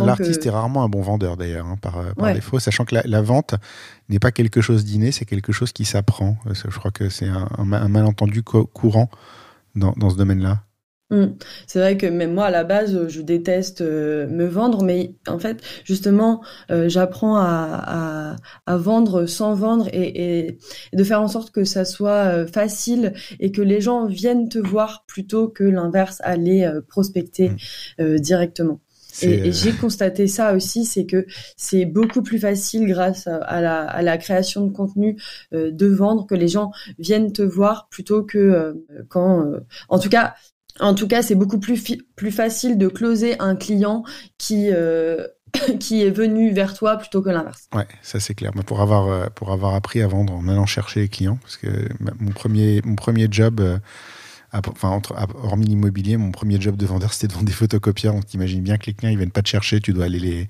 [0.00, 3.54] l'artiste est rarement un bon vendeur d'ailleurs, hein, par, euh, défaut, sachant que la, vente
[4.08, 6.36] n'est pas quelque chose d'inné, c'est quelque chose qui s'apprend.
[6.46, 9.10] Euh, je crois que c'est un, un, malentendu courant
[9.74, 10.62] dans, dans ce domaine-là.
[11.10, 11.24] Mmh.
[11.66, 15.38] C'est vrai que même moi à la base je déteste euh, me vendre mais en
[15.38, 18.36] fait justement euh, j'apprends à,
[18.66, 20.58] à, vendre sans vendre et, et,
[20.92, 24.58] de faire en sorte que ça soit euh, facile et que les gens viennent te
[24.58, 27.52] voir plutôt que l'inverse aller prospecter
[27.98, 28.16] mmh.
[28.16, 28.80] directement.
[29.22, 34.02] Et, j'ai constaté ça aussi, c'est que c'est beaucoup plus facile grâce à la, à
[34.02, 35.16] la création de contenu
[35.50, 38.76] de vendre, que les gens viennent te voir plutôt que
[39.08, 39.50] quand,
[39.88, 40.34] en tout cas,
[40.80, 41.82] en tout cas, c'est beaucoup plus,
[42.16, 44.04] plus facile de closer un client
[44.38, 45.26] qui, euh,
[45.80, 47.68] qui est venu vers toi plutôt que l'inverse.
[47.74, 48.52] Ouais, ça c'est clair.
[48.66, 51.68] Pour avoir, euh, pour avoir appris à vendre en allant chercher les clients, parce que
[52.20, 53.78] mon premier, mon premier job, euh,
[54.52, 58.14] enfin, entre, hormis l'immobilier, mon premier job de vendeur, c'était de vendre des photocopieurs.
[58.14, 60.48] Donc, t'imagines bien que les clients, ils viennent pas te chercher, tu dois aller les,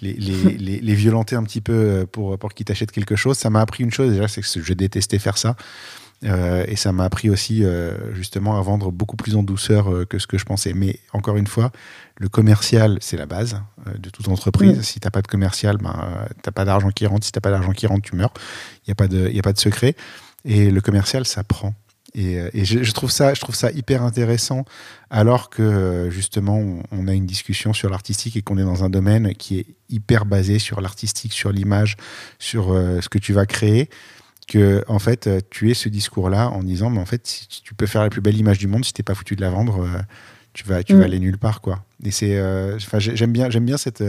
[0.00, 3.36] les, les, les, violenter un petit peu pour, pour qu'ils t'achètent quelque chose.
[3.36, 5.56] Ça m'a appris une chose, déjà, c'est que je détestais faire ça.
[6.24, 10.04] Euh, et ça m'a appris aussi euh, justement à vendre beaucoup plus en douceur euh,
[10.04, 10.72] que ce que je pensais.
[10.72, 11.70] Mais encore une fois,
[12.16, 13.60] le commercial, c'est la base
[13.96, 14.82] de toute entreprise.
[14.82, 17.24] Si tu n'as pas de commercial, ben, tu n'as pas d'argent qui rentre.
[17.24, 18.32] Si tu n'as pas d'argent qui rentre, tu meurs.
[18.78, 19.94] Il n'y a, pas de, a pas de secret.
[20.44, 21.74] Et le commercial, ça prend.
[22.14, 24.64] Et, et je, trouve ça, je trouve ça hyper intéressant,
[25.10, 26.58] alors que justement,
[26.90, 30.24] on, a une discussion sur l'artistique et qu'on est dans un domaine qui est hyper
[30.24, 31.96] basé sur l'artistique, sur l'image,
[32.38, 33.90] sur ce que tu vas créer
[34.48, 37.74] que en fait euh, tu es ce discours-là en disant mais en fait si tu
[37.74, 39.82] peux faire la plus belle image du monde si t'es pas foutu de la vendre
[39.82, 39.98] euh,
[40.54, 41.04] tu vas tu vas mm.
[41.04, 41.84] aller nulle part quoi.
[42.04, 44.02] Et c'est euh, j'aime bien j'aime bien cette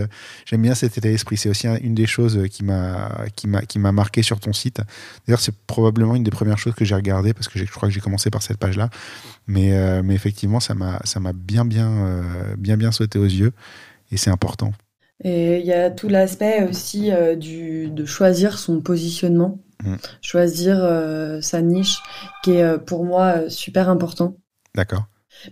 [0.45, 1.37] j'aime bien cet état d'esprit.
[1.37, 4.81] C'est aussi une des choses qui m'a qui m'a qui m'a marqué sur ton site.
[5.27, 7.93] D'ailleurs c'est probablement une des premières choses que j'ai regardé parce que je crois que
[7.93, 8.89] j'ai commencé par cette page là
[9.47, 12.23] mais mais effectivement ça m'a ça m'a bien bien
[12.57, 13.51] bien bien sauté aux yeux.
[14.11, 14.71] Et c'est important.
[15.23, 19.95] Et il y a tout l'aspect aussi du de choisir son positionnement Mm.
[20.21, 21.99] choisir euh, sa niche,
[22.43, 24.37] qui est euh, pour moi euh, super important.
[24.75, 25.05] D'accord.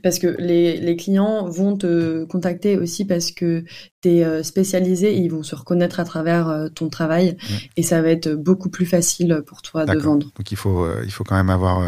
[0.04, 3.64] Parce que les, les, clients vont te contacter aussi parce que
[4.02, 7.54] tu es spécialisé et ils vont se reconnaître à travers ton travail mm.
[7.78, 10.30] et ça va être beaucoup plus facile pour toi de vendre.
[10.36, 11.82] Donc il faut, il faut quand même avoir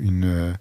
[0.00, 0.56] une,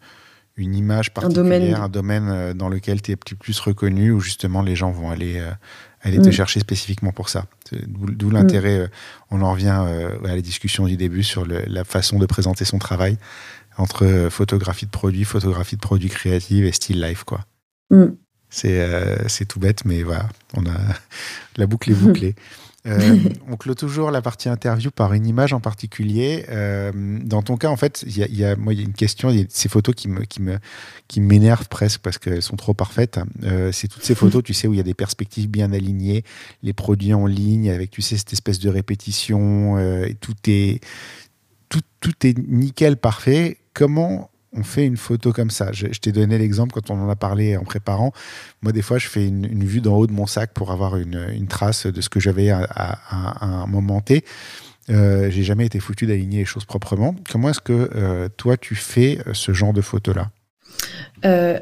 [0.57, 4.91] une image particulière, un domaine, dans lequel tu es plus reconnu où justement les gens
[4.91, 5.43] vont aller
[6.05, 6.31] aller te mm.
[6.31, 7.45] chercher spécifiquement pour ça.
[7.87, 8.87] D'où l'intérêt, euh,
[9.31, 12.77] on en revient euh, à la discussion du début sur la façon de présenter son
[12.77, 13.17] travail
[13.77, 17.23] entre euh, photographie de produit, photographie de produit créative et still life.
[17.23, 17.41] quoi.
[17.89, 18.05] Mm.
[18.49, 20.77] C'est tout bête, mais voilà, on a
[21.57, 22.35] la boucle est bouclée.
[22.87, 23.17] Euh,
[23.49, 26.45] on clôt toujours la partie interview par une image en particulier.
[26.49, 26.91] Euh,
[27.23, 29.29] dans ton cas, en fait, il y a, y a, une question.
[29.29, 30.57] Y a ces photos qui me, qui me,
[31.07, 33.19] qui m'énervent presque parce qu'elles sont trop parfaites.
[33.43, 36.23] Euh, c'est toutes ces photos, tu sais, où il y a des perspectives bien alignées,
[36.63, 39.79] les produits en ligne avec, tu sais, cette espèce de répétition.
[39.79, 40.83] et tout est,
[41.69, 43.57] tout, tout est nickel, parfait.
[43.73, 45.71] Comment on fait une photo comme ça.
[45.71, 48.11] Je, t'ai donné l'exemple quand on en a parlé en préparant.
[48.61, 51.47] Moi, des fois, je fais une, vue d'en haut de mon sac pour avoir une,
[51.47, 52.99] trace de ce que j'avais à,
[53.41, 54.23] un moment T.
[54.91, 57.15] Euh, j'ai jamais été foutu d'aligner les choses proprement.
[57.31, 60.29] Comment est-ce que euh, toi, tu fais euh, ce genre de photo-là?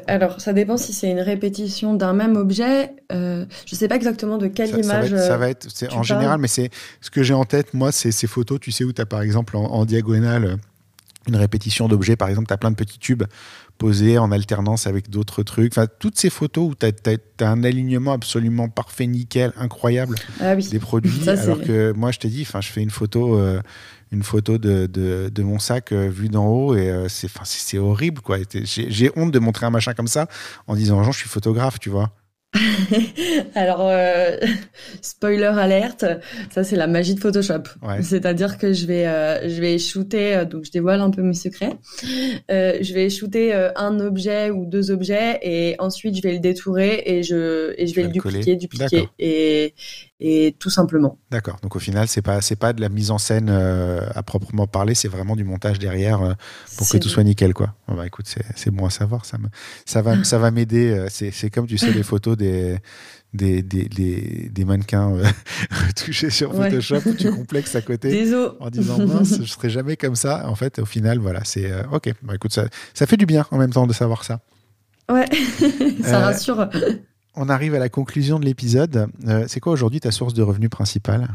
[0.06, 2.90] Alors, ça dépend si c'est une répétition d'un même objet.
[3.10, 5.16] je ne sais pas exactement de quelle image.
[5.16, 6.68] Ça va être, en général, mais c'est
[7.00, 9.22] ce que j'ai en tête, moi, c'est ces photos, tu sais, où tu as par
[9.22, 10.58] exemple en diagonale
[11.28, 12.16] une répétition d'objets.
[12.16, 13.24] Par exemple, tu as plein de petits tubes
[13.78, 15.72] posés en alternance avec d'autres trucs.
[15.72, 20.78] Enfin, toutes ces photos où tu as, un alignement absolument parfait, nickel, incroyable ah des
[20.78, 21.28] produits.
[21.28, 23.60] alors que moi, je te dis, enfin, je fais une photo, euh,
[24.12, 28.20] une photo de, de, mon sac euh, vu d'en haut et euh, c'est, c'est horrible.
[28.20, 28.38] quoi.
[28.64, 30.28] J'ai honte de montrer un machin comme ça
[30.66, 32.12] en disant, Jean, je suis photographe, tu vois.
[33.54, 34.36] Alors, euh,
[35.02, 36.04] spoiler alerte,
[36.50, 37.64] ça c'est la magie de Photoshop.
[38.02, 41.34] C'est-à-dire que je vais, euh, je vais shooter, euh, donc je dévoile un peu mes
[41.34, 41.76] secrets.
[42.48, 47.22] je vais shooter un objet ou deux objets et ensuite je vais le détourer et
[47.22, 49.74] je, et je vais le dupliquer, dupliquer et,
[50.26, 51.18] et tout simplement.
[51.30, 51.58] D'accord.
[51.62, 54.66] Donc au final, c'est pas c'est pas de la mise en scène euh, à proprement
[54.66, 56.32] parler, c'est vraiment du montage derrière euh,
[56.78, 57.74] pour que tout soit nickel quoi.
[57.86, 58.24] bah écoute,
[58.56, 59.48] c'est bon à savoir, ça me
[59.84, 60.90] ça va ça va m'aider.
[60.90, 62.78] Euh, c'est comme tu sais les photos des
[63.34, 65.12] des, des, des, mannequins
[65.96, 70.14] touchés sur Photoshop où tu complexes à côté en disant mince, je serai jamais comme
[70.14, 70.48] ça.
[70.48, 72.14] En fait, au final, voilà, c'est ok.
[72.22, 74.40] Bah écoute, ça, ça fait du bien en même temps de savoir ça.
[75.10, 75.28] Ouais,
[76.04, 76.70] ça rassure.
[77.36, 79.08] On arrive à la conclusion de l'épisode.
[79.26, 81.28] Euh, c'est quoi aujourd'hui ta source de revenus principale?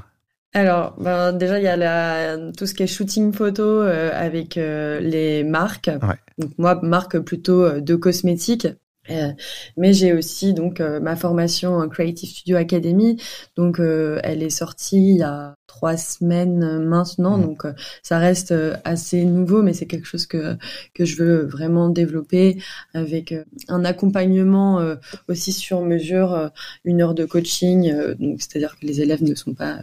[0.54, 4.58] Alors, ben, déjà, il y a la, tout ce qui est shooting photo euh, avec
[4.58, 5.92] euh, les marques.
[6.38, 8.68] Donc, moi, marque plutôt de cosmétiques.
[9.12, 9.32] Euh,
[9.78, 13.22] mais j'ai aussi donc euh, ma formation Creative Studio Academy.
[13.56, 17.38] Donc euh, elle est sortie il y a trois semaines maintenant.
[17.38, 17.42] Mmh.
[17.42, 17.64] Donc
[18.04, 18.54] ça reste
[18.84, 20.58] assez nouveau, mais c'est quelque chose que
[20.94, 22.62] que je veux vraiment développer
[22.94, 23.34] avec
[23.68, 24.96] un accompagnement
[25.28, 26.52] aussi sur mesure,
[26.84, 27.94] une heure de coaching.
[28.20, 29.80] donc c'est-à-dire que les élèves ne sont pas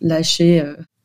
[0.00, 0.62] lâchés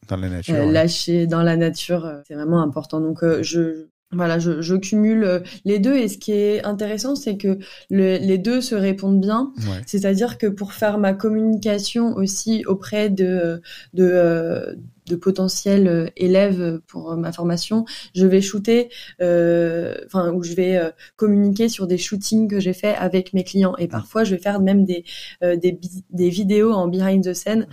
[0.07, 0.65] dans la nature.
[0.65, 3.01] Lâchés dans la nature, c'est vraiment important.
[3.01, 7.37] Donc je voilà, je, je, cumule euh, les deux et ce qui est intéressant, c'est
[7.37, 7.59] que
[7.91, 9.51] les deux se répondent bien.
[9.85, 13.61] C'est-à-dire que pour faire ma communication aussi auprès de,
[13.93, 14.75] de, euh,
[15.09, 17.85] de potentiels euh, élèves pour euh, ma formation,
[18.15, 18.89] je vais shooter,
[19.21, 20.79] euh, enfin, où je vais
[21.15, 23.75] communiquer sur des shootings que j'ai fait avec mes clients.
[23.77, 25.03] Et parfois, je vais faire même des,
[25.41, 25.79] des,
[26.09, 27.67] des, vidéos en behind the scene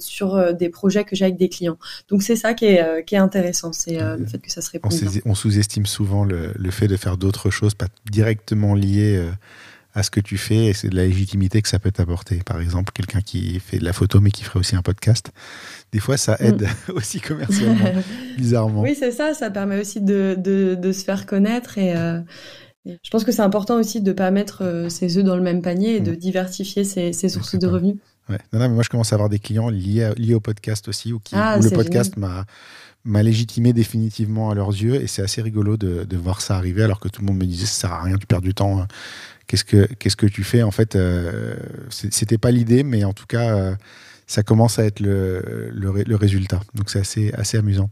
[0.00, 1.78] sur des projets que j'ai avec des clients.
[2.08, 4.88] Donc, c'est ça qui est, qui est intéressant, c'est le fait que ça se répond.
[5.24, 9.22] On sous-estime souvent le, le, fait de faire d'autres choses, pas directement liées
[9.94, 12.36] à ce que tu fais et c'est de la légitimité que ça peut t'apporter.
[12.44, 15.30] Par exemple, quelqu'un qui fait de la photo mais qui ferait aussi un podcast,
[15.92, 16.92] des fois ça aide mm.
[16.94, 18.02] aussi commercialement,
[18.36, 18.82] bizarrement.
[18.82, 22.20] Oui, c'est ça, ça permet aussi de, de, de se faire connaître et, euh,
[22.86, 25.42] je pense que c'est important aussi de ne pas mettre euh, ses œufs dans le
[25.42, 26.16] même panier et de mm.
[26.16, 27.96] diversifier ses, ses sources de revenus.
[28.28, 28.38] Ouais.
[28.52, 31.12] Non, non, mais moi je commence à avoir des clients liés, liés au podcast aussi,
[31.12, 32.46] ou qui, ah, où le podcast m'a
[33.04, 36.82] m'a légitimé définitivement à leurs yeux et c'est assez rigolo de, de, voir ça arriver
[36.82, 38.86] alors que tout le monde me disait ça sert à rien tu perds du temps
[39.50, 41.56] qu'est-ce que qu'est-ce que tu fais en fait euh,
[41.90, 43.74] c'était pas l'idée mais en tout cas euh,
[44.28, 47.90] ça commence à être le, le, résultat donc c'est assez assez amusant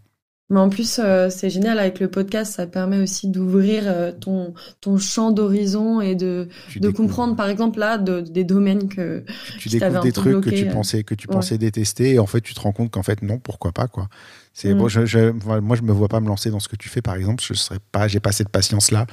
[0.51, 4.97] mais en plus, euh, c'est génial avec le podcast, ça permet aussi d'ouvrir ton, ton
[4.97, 9.27] champ d'horizon et de, de comprendre, par exemple, là, de, des domaines que
[9.59, 12.55] tu découvres des trucs que tu pensais que tu pensais détester et en fait, tu
[12.55, 14.09] te rends compte qu'en fait, non, pourquoi pas quoi.
[14.55, 14.89] C'est bon, mm.
[14.89, 17.15] je, je, moi, je me vois pas me lancer dans ce que tu fais, par
[17.15, 17.45] exemple.
[17.47, 19.07] Je serais pas, j'ai pas cette patience là.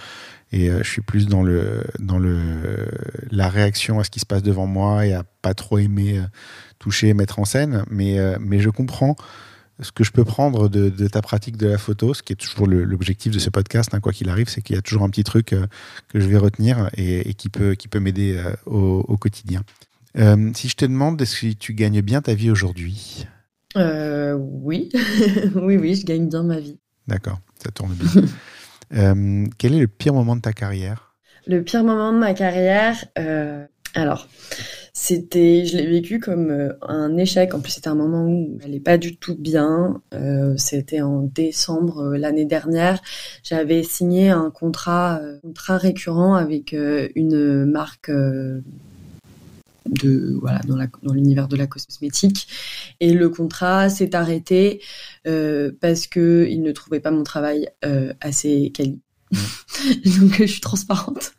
[0.56, 2.88] Et euh, je suis plus dans, le, dans le,
[3.30, 6.24] la réaction à ce qui se passe devant moi et à pas trop aimer euh,
[6.80, 7.84] toucher, mettre en scène.
[7.92, 9.18] Mais, euh, mais je comprends
[9.82, 12.38] ce que je peux prendre de, de, ta pratique de la photo, ce qui est
[12.38, 15.10] toujours l'objectif de ce podcast, hein, quoi qu'il arrive, c'est qu'il y a toujours un
[15.10, 19.64] petit truc que je vais retenir et, qui peut, qui peut m'aider au, au, quotidien.
[20.54, 23.28] si je te demande, est-ce que tu gagnes bien ta vie aujourd'hui
[23.76, 24.90] Oui,
[25.56, 26.78] oui, oui, je gagne bien ma vie.
[27.06, 28.24] D'accord, ça tourne bien.
[28.94, 31.16] Euh, quel est le pire moment de ta carrière?
[31.48, 34.28] Le pire moment de ma carrière, euh, alors,
[34.94, 37.54] c'était, je l'ai vécu comme euh, un échec.
[37.54, 40.02] En plus, c'était un moment où j'allais pas du tout bien.
[40.58, 43.02] c'était en décembre l'année dernière.
[43.44, 48.12] J'avais signé un contrat, contrat récurrent avec une marque
[49.88, 52.48] de voilà dans, dans l'univers de la cosmétique
[53.00, 54.82] Et le contrat s'est arrêté
[55.24, 57.70] parce que il ne trouvait pas mon travail
[58.22, 59.02] assez quali.
[60.20, 61.34] Donc je suis transparente.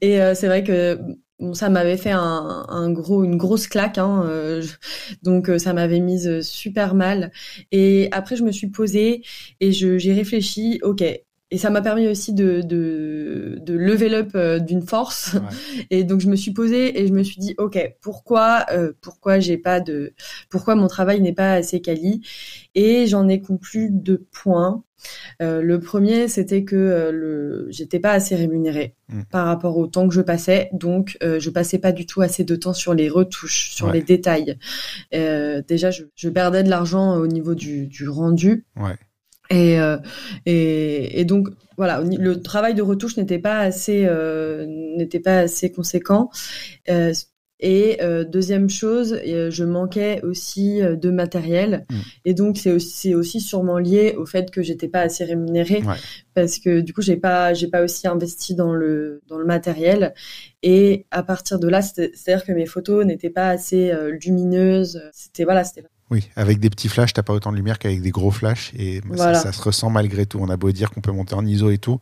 [0.00, 0.98] Et c'est vrai que
[1.40, 4.62] Bon, ça m'avait fait un, un, gros, une grosse claque, hein, euh,
[5.22, 7.32] donc euh, ça m'avait mise super mal.
[7.72, 9.22] Et après, je me suis posée
[9.60, 10.80] et j'ai réfléchi.
[10.82, 11.02] Ok,
[11.50, 15.36] et ça m'a permis aussi de, de, de level up euh, d'une force.
[15.90, 19.40] Et donc je me suis posée et je me suis dit ok pourquoi euh, pourquoi
[19.40, 20.14] j'ai pas de
[20.48, 22.22] pourquoi mon travail n'est pas assez quali?
[22.74, 24.84] Et j'en ai conclu deux points.
[25.40, 29.22] Euh, le premier c'était que euh, le j'étais pas assez rémunérée mm.
[29.30, 32.54] par rapport au temps que je passais donc je passais pas du tout assez de
[32.54, 34.58] temps sur les retouches sur les détails.
[35.10, 38.66] déjà je, je, perdais de l'argent au niveau du, du rendu.
[38.76, 38.96] Ouais.
[39.50, 39.96] Et, euh,
[40.46, 44.64] et, et, donc voilà, le travail de retouche n'était pas assez euh,
[44.96, 46.30] n'était pas assez conséquent.
[46.88, 47.12] Euh,
[47.62, 51.94] et euh, deuxième chose, euh, je manquais aussi de matériel, mmh.
[52.24, 55.82] et donc c'est aussi, aussi sûrement lié au fait que j'étais pas assez rémunérée,
[56.32, 60.14] parce que du coup j'ai pas j'ai pas aussi investi dans le dans le matériel,
[60.62, 63.92] et à partir de là, c'est-à-dire que mes photos n'étaient pas assez
[64.22, 68.02] lumineuses, c'était voilà, c'était oui, avec des petits flashs, t'as pas autant de lumière qu'avec
[68.02, 70.38] des gros flashs et ça, se ressent malgré tout.
[70.40, 72.00] On a beau dire qu'on peut monter en ISO et tout,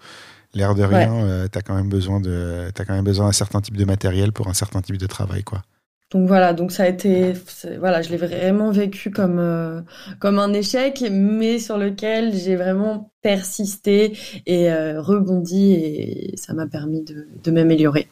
[0.54, 3.60] l'air de rien, euh, t'as quand même besoin de, as quand même besoin d'un certain
[3.60, 5.62] type de matériel pour un certain type de travail, quoi.
[6.10, 7.34] Donc voilà, donc ça a été,
[7.78, 9.82] voilà, je l'ai vraiment vécu comme euh,
[10.20, 16.66] comme un échec, mais sur lequel j'ai vraiment persisté et euh, rebondi et ça m'a
[16.66, 18.08] permis de, de m'améliorer.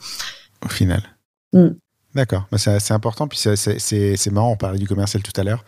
[0.62, 1.00] Au final.
[1.54, 1.68] Mm.
[2.16, 3.28] D'accord, bah, c'est important.
[3.28, 5.66] Puis c'est marrant, on parlait du commercial tout à l'heure.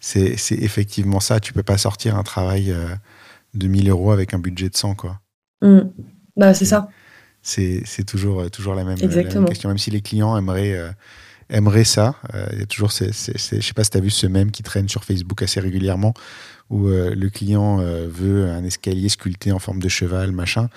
[0.00, 1.40] C'est effectivement ça.
[1.40, 2.94] Tu peux pas sortir un travail euh,
[3.54, 5.18] de 1000 euros avec un budget de 100, quoi.
[5.62, 5.80] Mmh.
[6.36, 6.88] Bah, c'est ça.
[7.40, 9.70] C'est toujours, euh, toujours la même, question.
[9.70, 10.90] Même si les clients aimeraient, euh,
[11.48, 12.16] aimeraient ça,
[12.52, 14.90] il y a toujours, je sais pas si tu as vu ce même qui traîne
[14.90, 16.12] sur Facebook assez régulièrement,
[16.70, 20.68] où le client veut un escalier sculpté en forme de cheval, machin.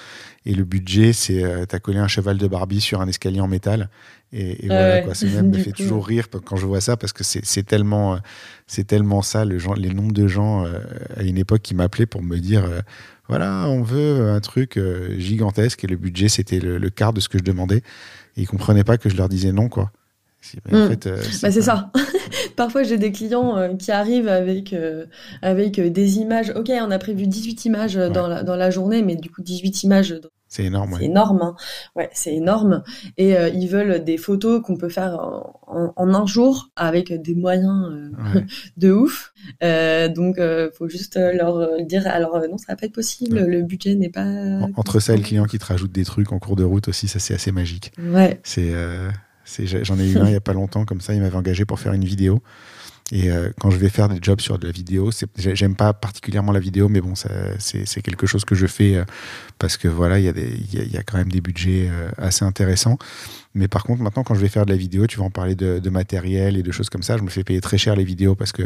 [0.46, 3.48] Et le budget, c'est tu as collé un cheval de Barbie sur un escalier en
[3.48, 3.90] métal
[4.34, 5.14] et, voilà, quoi.
[5.14, 8.20] Ça me fait toujours rire quand je vois ça parce que c'est tellement,
[8.68, 10.80] c'est tellement ça, le genre, les nombres de gens euh,
[11.18, 12.80] à une époque qui m'appelaient pour me dire euh,
[13.28, 17.30] voilà, on veut un truc euh, gigantesque et le budget c'était le, quart de ce
[17.30, 17.84] que je demandais.
[18.38, 19.92] Et ils comprenaient pas que je leur disais non, quoi.
[20.72, 21.92] En fait, bah, c'est ça.
[22.62, 24.76] Parfois, j'ai des clients qui arrivent avec
[25.42, 26.54] avec des images.
[26.56, 29.84] Ok, on a prévu 18 images dans, la, dans la journée, mais du coup 18
[29.84, 30.98] images c'est énorme.
[31.00, 31.42] C'est énorme.
[31.42, 31.56] Hein.
[31.96, 32.84] Ouais, c'est énorme.
[33.18, 35.18] Et euh, ils veulent des photos qu'on peut faire
[35.66, 38.42] en, un jour avec des moyens euh,
[38.78, 39.34] de ouf.
[39.64, 42.06] Euh, donc, euh, faut juste leur dire.
[42.06, 43.40] Alors non, ça va pas être possible.
[43.40, 44.28] Le budget n'est pas.
[44.76, 47.08] Entre ça et le client qui te rajoute des trucs en cours de route aussi,
[47.08, 47.94] ça c'est assez magique.
[47.98, 48.42] Ouais.
[48.44, 48.74] C'est,
[49.60, 51.14] j'en ai eu un il y a pas longtemps comme ça.
[51.14, 52.42] Il m'avait engagé pour faire une vidéo.
[53.12, 56.54] Et euh, quand je vais faire des jobs sur de la vidéo, j'aime pas particulièrement
[56.54, 59.04] la vidéo, mais bon, c'est quelque chose que je fais euh,
[59.60, 62.98] parce que voilà, il y, a y, a quand même des budgets euh, assez intéressants.
[63.54, 65.56] Mais par contre, maintenant, quand je vais faire de la vidéo, tu vas en parler
[65.56, 67.18] de, matériel et de choses comme ça.
[67.18, 68.64] Je me fais payer très cher les vidéos parce que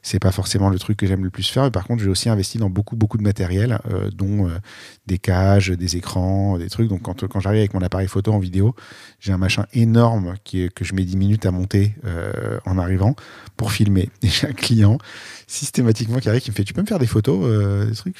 [0.00, 1.64] c'est pas forcément le truc que j'aime le plus faire.
[1.64, 4.58] Mais par contre, j'ai aussi investi dans beaucoup, beaucoup de matériel, euh, dont euh,
[5.06, 6.88] des cages, des écrans, des trucs.
[6.88, 8.74] Donc, quand, j'arrive avec mon appareil photo en vidéo,
[9.20, 13.14] j'ai un machin énorme qui que je mets 10 minutes à monter euh, en arrivant
[13.56, 14.08] pour filmer.
[14.22, 14.98] Et j'ai un client
[15.46, 18.16] systématiquement qui arrive qui me fait Tu peux me faire des photos, des trucs?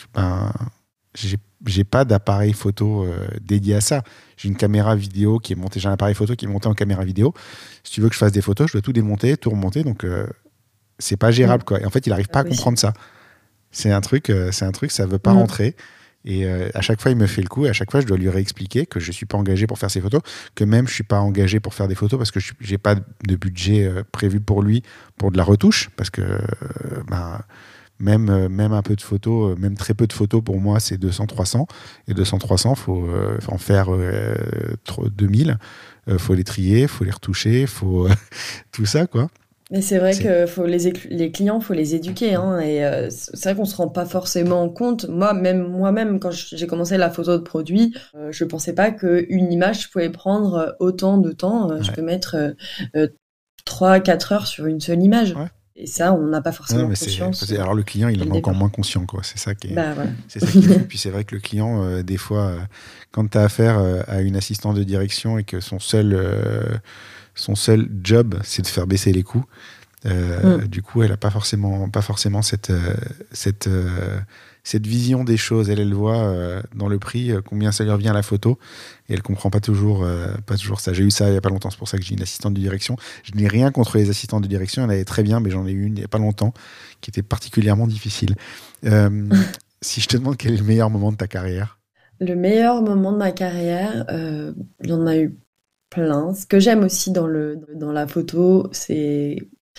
[1.15, 4.03] J'ai pas d'appareil photo euh, dédié à ça.
[4.37, 6.75] J'ai une caméra vidéo qui est montée, j'ai un appareil photo qui est monté en
[6.75, 7.35] caméra vidéo.
[7.85, 10.05] Si tu veux que je fasse des photos, je dois tout démonter, tout remonter, donc
[10.05, 10.27] euh,
[10.99, 11.81] c'est pas gérable quoi.
[11.81, 12.93] Et en fait, il arrive pas à comprendre ça.
[13.71, 15.77] C'est un truc, euh, c'est un truc, ça veut pas rentrer.
[16.25, 17.67] Et à chaque fois, il me fait le coup.
[17.67, 19.91] Et à chaque fois, je dois lui réexpliquer que je suis pas engagé pour faire
[19.91, 20.21] ses photos,
[20.55, 23.35] que même je suis pas engagé pour faire des photos parce que j'ai pas de
[23.35, 24.85] budget prévu pour lui
[25.17, 26.23] pour de la retouche, parce que
[27.09, 27.41] ben,
[28.03, 30.81] même, euh, même un peu de photos, euh, même très peu de photos pour moi,
[30.81, 31.67] c'est 200-300.
[32.09, 33.09] Et 200-300, il faut
[33.49, 33.89] en faire
[35.17, 35.59] 2000.
[36.09, 38.09] Il faut les trier, il faut les retoucher, faut
[38.73, 39.31] tout ça, quoi.
[39.71, 43.45] Mais c'est vrai que faut les, les clients, faut les éduquer, hein, et euh, c'est
[43.45, 45.09] vrai qu'on se rend pas forcément compte.
[45.09, 49.53] Moi, même moi-même, quand j'ai commencé la photo de produit, je je pensais pas qu'une
[49.53, 51.81] image pouvait prendre autant de temps.
[51.81, 52.37] Je peux mettre
[53.65, 55.35] 3-4 heures sur une seule image.
[55.75, 57.51] Et ça, on n'a pas forcément conscience.
[57.53, 59.23] alors le client, il en est encore moins conscient, quoi.
[59.23, 59.75] C'est ça qui est.
[59.75, 59.95] Bah,
[60.29, 62.59] c'est ça qui est Puis c'est vrai que le client, euh, des fois, euh,
[63.11, 66.81] quand tu as affaire euh, à une assistante de direction et que son seul,
[67.35, 69.47] son seul job, c'est de faire baisser les coûts,
[70.05, 70.67] mm.
[70.67, 72.73] du coup, elle n'a pas forcément, pas forcément cette,
[73.33, 73.69] cette,
[74.63, 75.71] cette vision des choses.
[75.71, 78.59] Elle, elle voit euh, dans le prix euh, combien ça lui revient à la photo
[79.09, 80.93] et elle comprend pas toujours, euh, pas toujours ça.
[80.93, 82.55] J'ai eu ça il y a pas longtemps, c'est pour ça que j'ai une assistante
[82.55, 82.97] de direction.
[83.25, 85.73] Je n'ai rien contre les assistants de direction, elle allait très bien, mais j'en ai
[85.73, 86.53] eu une il y a pas longtemps
[87.01, 88.35] qui était particulièrement difficile.
[89.81, 91.79] si je te demande quel est le meilleur moment de ta carrière?
[92.21, 95.37] Le meilleur moment de ma carrière, il y en a eu
[95.91, 96.35] plein.
[96.35, 99.37] Ce que j'aime aussi dans, le, dans la photo, c'est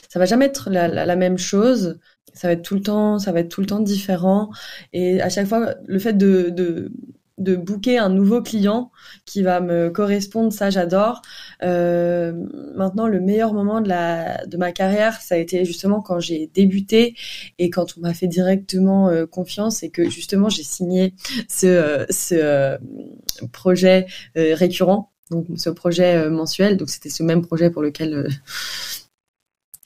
[0.09, 1.99] ça va jamais être la, la même chose
[2.33, 4.49] ça va être tout le temps, ça va être tout le temps différent.
[4.91, 6.91] Et à chaque fois, le fait de, de,
[7.39, 8.91] de booker un nouveau client
[9.25, 11.21] qui va me correspondre, ça j'adore.
[11.63, 12.33] Euh,
[12.75, 16.49] maintenant, le meilleur moment de, la, de ma carrière, ça a été justement quand j'ai
[16.53, 17.15] débuté
[17.57, 21.15] et quand on m'a fait directement euh, confiance et que justement j'ai signé
[21.47, 22.77] ce, euh, ce euh,
[23.51, 24.05] projet
[24.35, 26.77] récurrent, donc ce projet mensuel.
[26.77, 28.27] Donc c'était ce même projet pour lequel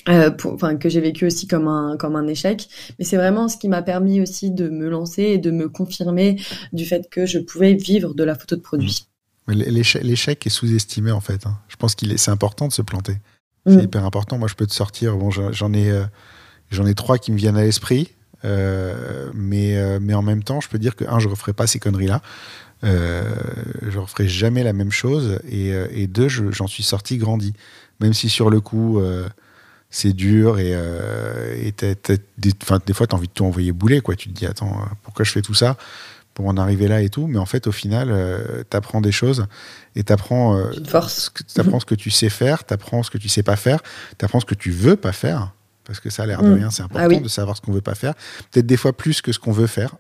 [0.09, 2.69] euh, enfin que j'ai vécu aussi comme un comme un échec.
[2.97, 6.39] Mais c'est vraiment ce qui m'a permis aussi de me lancer et de me confirmer
[6.71, 9.07] du fait que je pouvais vivre de la photo de produit.
[9.47, 11.57] L'échec est sous-estimé en fait hein.
[11.69, 13.17] je pense qu'il est c'est important de se planter.
[13.65, 13.81] C'est mm.
[13.81, 14.37] hyper important.
[14.37, 16.03] Moi je peux te sortir bon j'en ai euh,
[16.71, 18.09] j'en ai trois qui me viennent à l'esprit
[18.45, 21.79] euh, mais mais en même temps je peux dire que un je referai pas ces
[21.79, 22.21] conneries là
[22.83, 25.39] je referai jamais la même chose.
[25.49, 27.53] Et, et deux j'en suis sorti grandi.
[27.99, 29.01] Même si sur le coup
[29.89, 31.95] c'est dur et, euh, des,
[32.37, 34.15] des, fois tu as envie de tout envoyer bouler quoi.
[34.15, 35.77] Tu te dis attends euh, pourquoi je fais tout ça
[36.33, 37.27] pour en arriver là et tout?
[37.27, 39.47] Mais en fait au final euh, tu apprends des choses
[39.95, 43.29] et tu apprends, ce que, ce que tu sais faire tu apprends ce que tu
[43.29, 43.81] sais pas faire
[44.17, 45.53] tu apprends ce que tu veux pas faire
[45.87, 46.53] parce que ça a l'air de mm.
[46.53, 48.13] rien, c'est ah important de savoir ce qu'on veut pas faire.
[48.51, 49.95] Peut-être des fois plus que ce qu'on veut faire.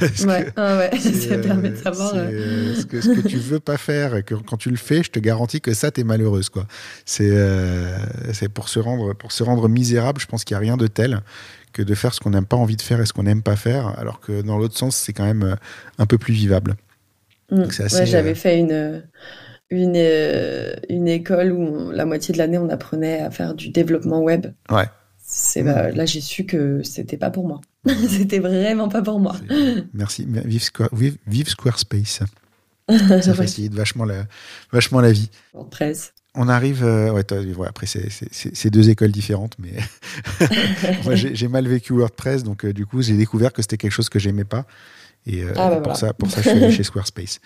[0.00, 0.98] ouais, ah ouais.
[0.98, 2.12] ça permet de savoir.
[2.14, 5.02] Euh, ce, que, ce, que, tu veux pas faire, et que quand tu le fais,
[5.02, 6.48] je te garantis que ça, tu es malheureuse.
[6.48, 6.66] Quoi.
[7.04, 7.98] C'est, euh,
[8.32, 10.86] c'est pour, se rendre, pour se rendre misérable, je pense qu'il n'y a rien de
[10.86, 11.20] tel
[11.72, 13.56] que de faire ce qu'on n'aime pas envie de faire et ce qu'on n'aime pas
[13.56, 15.54] faire, alors que dans l'autre sens, c'est quand même euh,
[15.98, 16.76] un peu plus vivable.
[17.50, 17.62] Mm.
[17.62, 19.02] ouais, j'avais fait une
[19.70, 19.96] une,
[20.88, 24.46] une école où la moitié de l'année on apprenait à faire du développement web.
[24.70, 24.86] Ouais
[25.30, 27.60] c'est bah, là j'ai su que c'était pas pour moi.
[28.08, 29.36] c'était vraiment pas pour moi.
[29.92, 30.26] Merci.
[30.26, 32.20] Vive, Square, vive, Squarespace.
[32.88, 34.24] Ça facilite vachement la,
[34.72, 35.28] vachement la vie.
[35.52, 36.14] WordPress.
[36.34, 36.82] On arrive.
[36.82, 39.74] Euh, ouais, après, c'est deux écoles différentes, mais
[41.04, 44.08] moi j'ai mal vécu WordPress, donc euh, du coup j'ai découvert que c'était quelque chose
[44.08, 44.64] que j'aimais pas.
[45.26, 47.40] Et euh, ah, bah, pour, ça, pour ça, je suis allé chez Squarespace.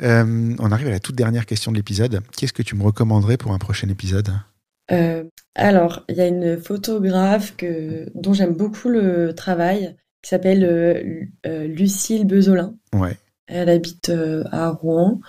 [0.00, 2.20] on arrive à la toute dernière question de l'épisode.
[2.36, 4.30] Qu'est-ce que tu me recommanderais pour un prochain épisode?
[4.92, 5.24] Euh,
[5.54, 11.24] alors, il y a une photographe que, dont j'aime beaucoup le travail, qui s'appelle euh,
[11.46, 12.74] euh, Lucille Bezolin.
[12.94, 13.16] Ouais.
[13.46, 14.10] Elle habite
[14.50, 15.20] à Rouen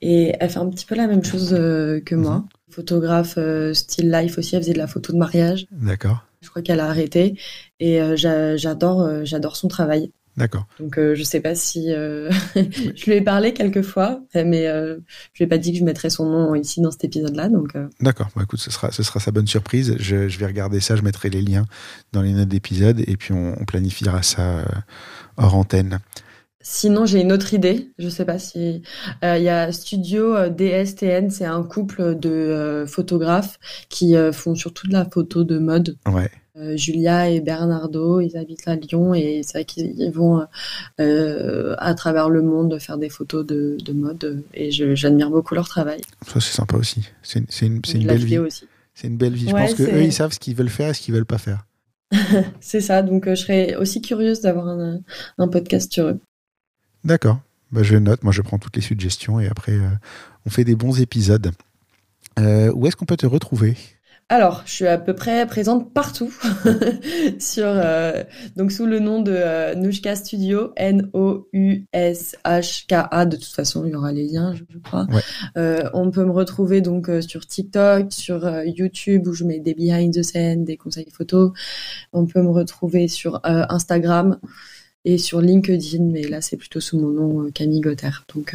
[0.00, 2.36] et elle fait un petit peu la même chose que moi.
[2.36, 2.46] Mhm.
[2.70, 3.38] Photographe
[3.72, 5.66] still life aussi, elle faisait de la photo de mariage.
[5.72, 6.24] D'accord.
[6.40, 7.36] Je crois qu'elle a arrêté
[7.80, 10.12] et j'adore j'adore son travail.
[10.38, 10.68] D'accord.
[10.78, 14.98] Donc euh, je sais pas si euh, je lui ai parlé quelques fois, mais euh,
[15.32, 17.48] je lui ai pas dit que je mettrais son nom ici dans cet épisode-là.
[17.48, 17.72] Donc.
[18.00, 18.28] D'accord.
[18.36, 19.96] Bah, écoute, ce sera ce sera sa bonne surprise.
[19.98, 20.94] Je, je vais regarder ça.
[20.94, 21.66] Je mettrai les liens
[22.12, 24.64] dans les notes d'épisode et puis on, on planifiera ça
[25.36, 25.98] hors antenne.
[26.60, 27.90] Sinon, j'ai une autre idée.
[27.98, 28.82] Je sais pas si
[29.22, 33.58] il y a Studio DSTN, c'est un couple de photographes
[33.88, 35.96] qui font surtout de la photo de mode.
[36.06, 36.30] Ouais.
[36.60, 40.44] Euh, Julia et Bernardo, ils habitent à Lyon et c'est vrai qu'ils vont
[40.98, 46.00] euh, à travers le monde faire des photos de, mode et j'admire beaucoup leur travail.
[46.26, 47.08] Ça c'est sympa aussi.
[47.22, 48.38] C'est une, belle vie.
[48.94, 49.48] C'est une belle vie.
[49.48, 51.64] Je pense qu'eux ils savent ce qu'ils veulent faire et ce qu'ils veulent pas faire.
[52.60, 53.02] c'est ça.
[53.02, 56.20] Donc euh, je serais aussi curieuse d'avoir un, podcast sur eux.
[57.04, 57.38] D'accord.
[57.70, 58.24] Bah, je note.
[58.24, 59.78] Moi je prends toutes les suggestions et après
[60.44, 61.52] on fait des bons épisodes.
[62.36, 63.76] où est-ce qu'on peut te retrouver?
[64.30, 66.30] Alors, je suis à peu près présente partout
[67.38, 68.22] sur euh,
[68.56, 73.24] donc sous le nom de euh, Nushka Studio, N O U S H K A.
[73.24, 75.06] De toute façon, il y aura les liens, je, crois.
[75.56, 79.72] Euh, on peut me retrouver donc euh, sur TikTok, sur YouTube où je mets des
[79.72, 81.52] behind the scene, des conseils photos.
[82.12, 84.38] On peut me retrouver sur Instagram
[85.06, 88.10] et sur LinkedIn, mais là c'est plutôt sous mon nom Camille Gotter.
[88.34, 88.54] Donc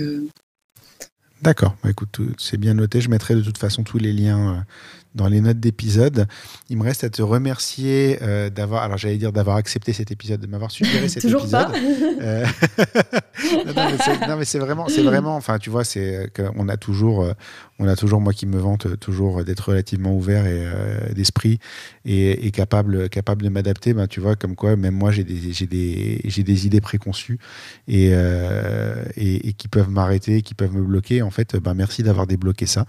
[1.41, 3.01] D'accord, bah, écoute, c'est bien noté.
[3.01, 4.65] Je mettrai de toute façon tous les liens
[5.16, 6.28] dans les notes d'épisode.
[6.70, 10.39] Il me reste à te remercier euh, d'avoir, alors j'allais dire d'avoir accepté cet épisode,
[10.39, 11.72] de m'avoir suggéré cet Toujours épisode.
[11.72, 11.78] Pas.
[12.22, 12.45] Euh,
[14.28, 17.34] non, mais c'est vraiment, c'est vraiment, enfin tu vois, c'est qu'on a toujours, euh,
[17.80, 21.59] on a toujours moi qui me vante toujours d'être relativement ouvert et d'esprit
[22.05, 23.93] et, capable, capable de m'adapter.
[23.93, 27.39] Ben tu vois, comme quoi même moi j'ai des, j'ai des, j'ai des idées préconçues
[27.88, 28.12] et,
[29.17, 31.21] et, et qui peuvent m'arrêter, qui peuvent me bloquer.
[31.21, 32.86] En fait, bah, merci d'avoir débloqué ça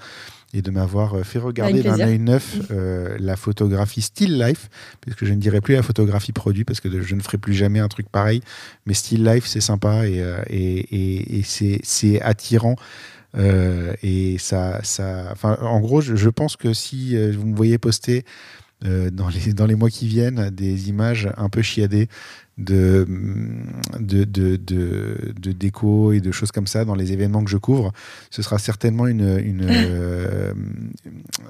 [0.55, 4.70] et de m'avoir fait regarder d'un œil neuf la photographie still life,
[5.01, 7.81] puisque je ne dirais plus la photographie produit, parce que je ne ferai plus jamais
[7.81, 8.40] un truc pareil.
[8.86, 11.43] Mais still life, c'est sympa et, et, et
[11.82, 12.76] c'est attirant.
[13.36, 18.24] et ça, ça, enfin, en gros, je, je pense que si vous me voyez poster
[18.85, 22.09] euh, dans, les, dans les mois qui viennent des images un peu chiadées
[22.59, 23.06] de,
[23.98, 27.93] de, de, de, déco et de choses comme ça dans les événements que je couvre.
[28.31, 30.52] Ce sera certainement, une, une euh,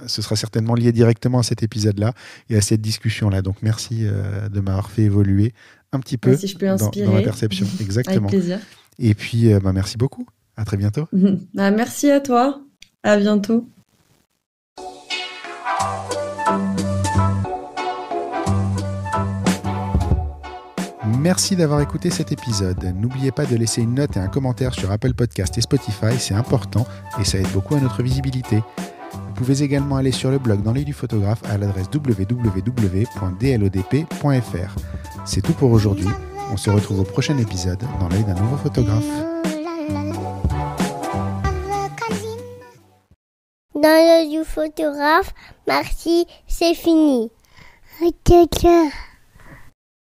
[0.07, 2.15] ce sera certainement lié directement à cet épisode-là
[2.49, 3.43] et à cette discussion-là.
[3.43, 5.53] Donc merci euh, de m'avoir fait évoluer
[5.93, 7.67] un petit peu si je peux dans, dans, la perception.
[7.81, 8.29] Exactement.
[8.29, 8.59] Avec plaisir.
[8.99, 10.27] Et puis, bah, merci beaucoup.
[10.57, 11.09] À très bientôt.
[11.55, 12.61] Bah, merci à toi.
[13.03, 13.67] À bientôt.
[21.25, 22.85] Merci d'avoir écouté cet épisode.
[23.01, 26.35] N'oubliez pas de laisser une note et un commentaire sur Apple Podcast et Spotify, c'est
[26.35, 26.87] important
[27.19, 28.63] et ça aide beaucoup à notre visibilité.
[29.11, 32.67] Vous pouvez également aller sur le blog dans l'œil du photographe à l'adresse www.dlodp.fr.
[35.25, 36.11] C'est tout pour aujourd'hui.
[36.53, 39.09] On se retrouve au prochain épisode dans l'œil d'un nouveau photographe.
[43.75, 45.33] Dans l'œil du photographe,
[45.67, 47.31] merci, c'est fini.